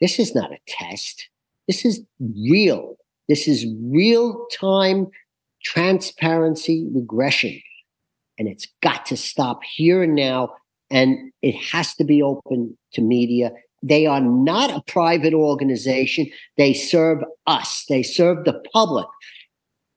This 0.00 0.18
is 0.18 0.34
not 0.34 0.52
a 0.52 0.58
test. 0.66 1.28
This 1.66 1.84
is 1.84 2.02
real. 2.20 2.96
This 3.28 3.48
is 3.48 3.66
real 3.82 4.46
time 4.52 5.08
transparency 5.62 6.86
regression. 6.92 7.60
And 8.38 8.48
it's 8.48 8.68
got 8.82 9.06
to 9.06 9.16
stop 9.16 9.60
here 9.64 10.02
and 10.02 10.14
now. 10.14 10.54
And 10.90 11.32
it 11.42 11.54
has 11.72 11.94
to 11.94 12.04
be 12.04 12.22
open 12.22 12.76
to 12.92 13.00
media. 13.00 13.52
They 13.82 14.06
are 14.06 14.20
not 14.20 14.70
a 14.70 14.82
private 14.86 15.34
organization. 15.34 16.28
They 16.56 16.72
serve 16.72 17.18
us. 17.46 17.84
They 17.88 18.02
serve 18.02 18.44
the 18.44 18.62
public. 18.72 19.06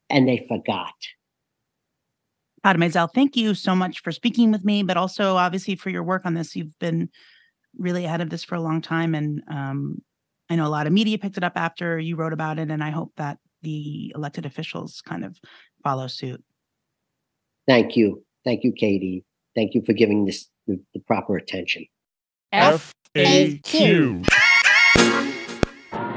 And 0.09 0.27
they 0.27 0.45
forgot. 0.47 0.93
Todd 2.63 2.77
Maisel, 2.77 3.09
thank 3.13 3.37
you 3.37 3.53
so 3.53 3.75
much 3.75 4.01
for 4.01 4.11
speaking 4.11 4.51
with 4.51 4.65
me, 4.65 4.83
but 4.83 4.97
also 4.97 5.35
obviously 5.35 5.75
for 5.75 5.89
your 5.89 6.03
work 6.03 6.25
on 6.25 6.33
this. 6.33 6.55
You've 6.55 6.77
been 6.79 7.09
really 7.77 8.05
ahead 8.05 8.21
of 8.21 8.29
this 8.29 8.43
for 8.43 8.55
a 8.55 8.61
long 8.61 8.81
time. 8.81 9.15
And 9.15 9.41
um, 9.49 10.01
I 10.49 10.55
know 10.55 10.65
a 10.65 10.69
lot 10.69 10.87
of 10.87 10.93
media 10.93 11.17
picked 11.17 11.37
it 11.37 11.43
up 11.43 11.53
after 11.55 11.99
you 11.99 12.15
wrote 12.15 12.33
about 12.33 12.59
it. 12.59 12.71
And 12.71 12.83
I 12.83 12.89
hope 12.89 13.11
that 13.17 13.37
the 13.61 14.11
elected 14.15 14.45
officials 14.45 15.01
kind 15.01 15.23
of 15.23 15.37
follow 15.83 16.07
suit. 16.07 16.43
Thank 17.67 17.95
you. 17.95 18.23
Thank 18.43 18.63
you, 18.63 18.71
Katie. 18.71 19.23
Thank 19.57 19.73
you 19.73 19.81
for 19.83 19.93
giving 19.93 20.25
this 20.25 20.47
the, 20.67 20.79
the 20.93 20.99
proper 20.99 21.35
attention. 21.35 21.87
FAQ. 22.53 24.23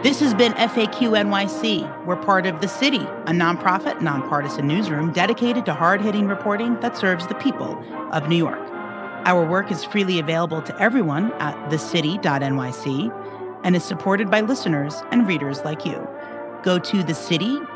This 0.02 0.20
has 0.20 0.34
been 0.34 0.52
FAQ 0.52 0.92
NYC. 0.92 2.04
We're 2.04 2.16
part 2.16 2.44
of 2.44 2.60
The 2.60 2.68
City, 2.68 2.98
a 2.98 3.32
nonprofit, 3.32 4.02
nonpartisan 4.02 4.66
newsroom 4.66 5.10
dedicated 5.14 5.64
to 5.64 5.72
hard 5.72 6.02
hitting 6.02 6.26
reporting 6.26 6.78
that 6.80 6.98
serves 6.98 7.26
the 7.28 7.34
people 7.36 7.82
of 8.12 8.28
New 8.28 8.36
York. 8.36 8.60
Our 9.24 9.46
work 9.46 9.72
is 9.72 9.84
freely 9.84 10.18
available 10.18 10.60
to 10.60 10.78
everyone 10.78 11.32
at 11.34 11.54
thecity.nyc 11.70 13.60
and 13.64 13.74
is 13.74 13.84
supported 13.84 14.30
by 14.30 14.42
listeners 14.42 15.02
and 15.12 15.26
readers 15.26 15.62
like 15.64 15.86
you. 15.86 16.06
Go 16.62 16.78
to 16.78 16.96
thecity.nyc 16.98 17.66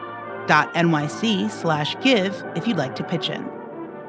slash 1.50 1.96
give 2.02 2.44
if 2.54 2.68
you'd 2.68 2.76
like 2.76 2.94
to 2.96 3.04
pitch 3.04 3.30
in. 3.30 3.53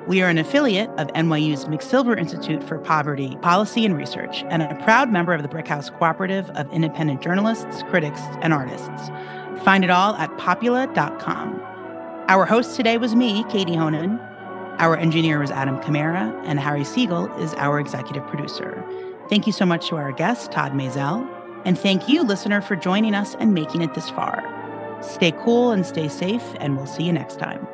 We 0.08 0.22
are 0.22 0.30
an 0.30 0.38
affiliate 0.38 0.90
of 1.00 1.08
NYU's 1.14 1.66
McSilver 1.66 2.16
Institute 2.16 2.64
for 2.64 2.78
Poverty 2.78 3.38
Policy 3.42 3.86
and 3.86 3.98
Research 3.98 4.44
and 4.50 4.62
a 4.62 4.76
proud 4.84 5.12
member 5.12 5.34
of 5.34 5.42
the 5.42 5.48
Brick 5.48 5.68
House 5.68 5.90
Cooperative 5.90 6.48
of 6.52 6.72
independent 6.72 7.24
journalists, 7.24 7.82
critics, 7.90 8.22
and 8.44 8.54
artists. 8.54 9.10
Find 9.64 9.84
it 9.84 9.90
all 9.90 10.14
at 10.16 10.30
popula.com. 10.38 11.60
Our 12.28 12.46
host 12.46 12.76
today 12.76 13.00
was 13.00 13.16
me, 13.16 13.46
Katie 13.46 13.76
Honan. 13.76 14.20
Our 14.78 14.96
engineer 14.96 15.40
was 15.40 15.50
Adam 15.50 15.80
Kamara, 15.80 16.40
and 16.46 16.60
Harry 16.60 16.84
Siegel 16.84 17.26
is 17.42 17.56
our 17.56 17.80
executive 17.80 18.28
producer. 18.28 18.86
Thank 19.28 19.48
you 19.48 19.54
so 19.54 19.66
much 19.66 19.88
to 19.90 19.96
our 19.96 20.12
guest, 20.12 20.52
Todd 20.52 20.74
Maisel, 20.74 21.28
and 21.66 21.80
thank 21.80 22.08
you, 22.08 22.22
listener, 22.22 22.62
for 22.62 22.76
joining 22.76 23.16
us 23.16 23.34
and 23.40 23.56
making 23.56 23.82
it 23.82 23.96
this 23.96 24.12
far. 24.12 24.44
Stay 25.02 25.32
cool 25.32 25.72
and 25.72 25.84
stay 25.84 26.08
safe, 26.10 26.44
and 26.60 26.78
we'll 26.78 26.86
see 26.86 27.04
you 27.04 27.14
next 27.14 27.40
time. 27.40 27.68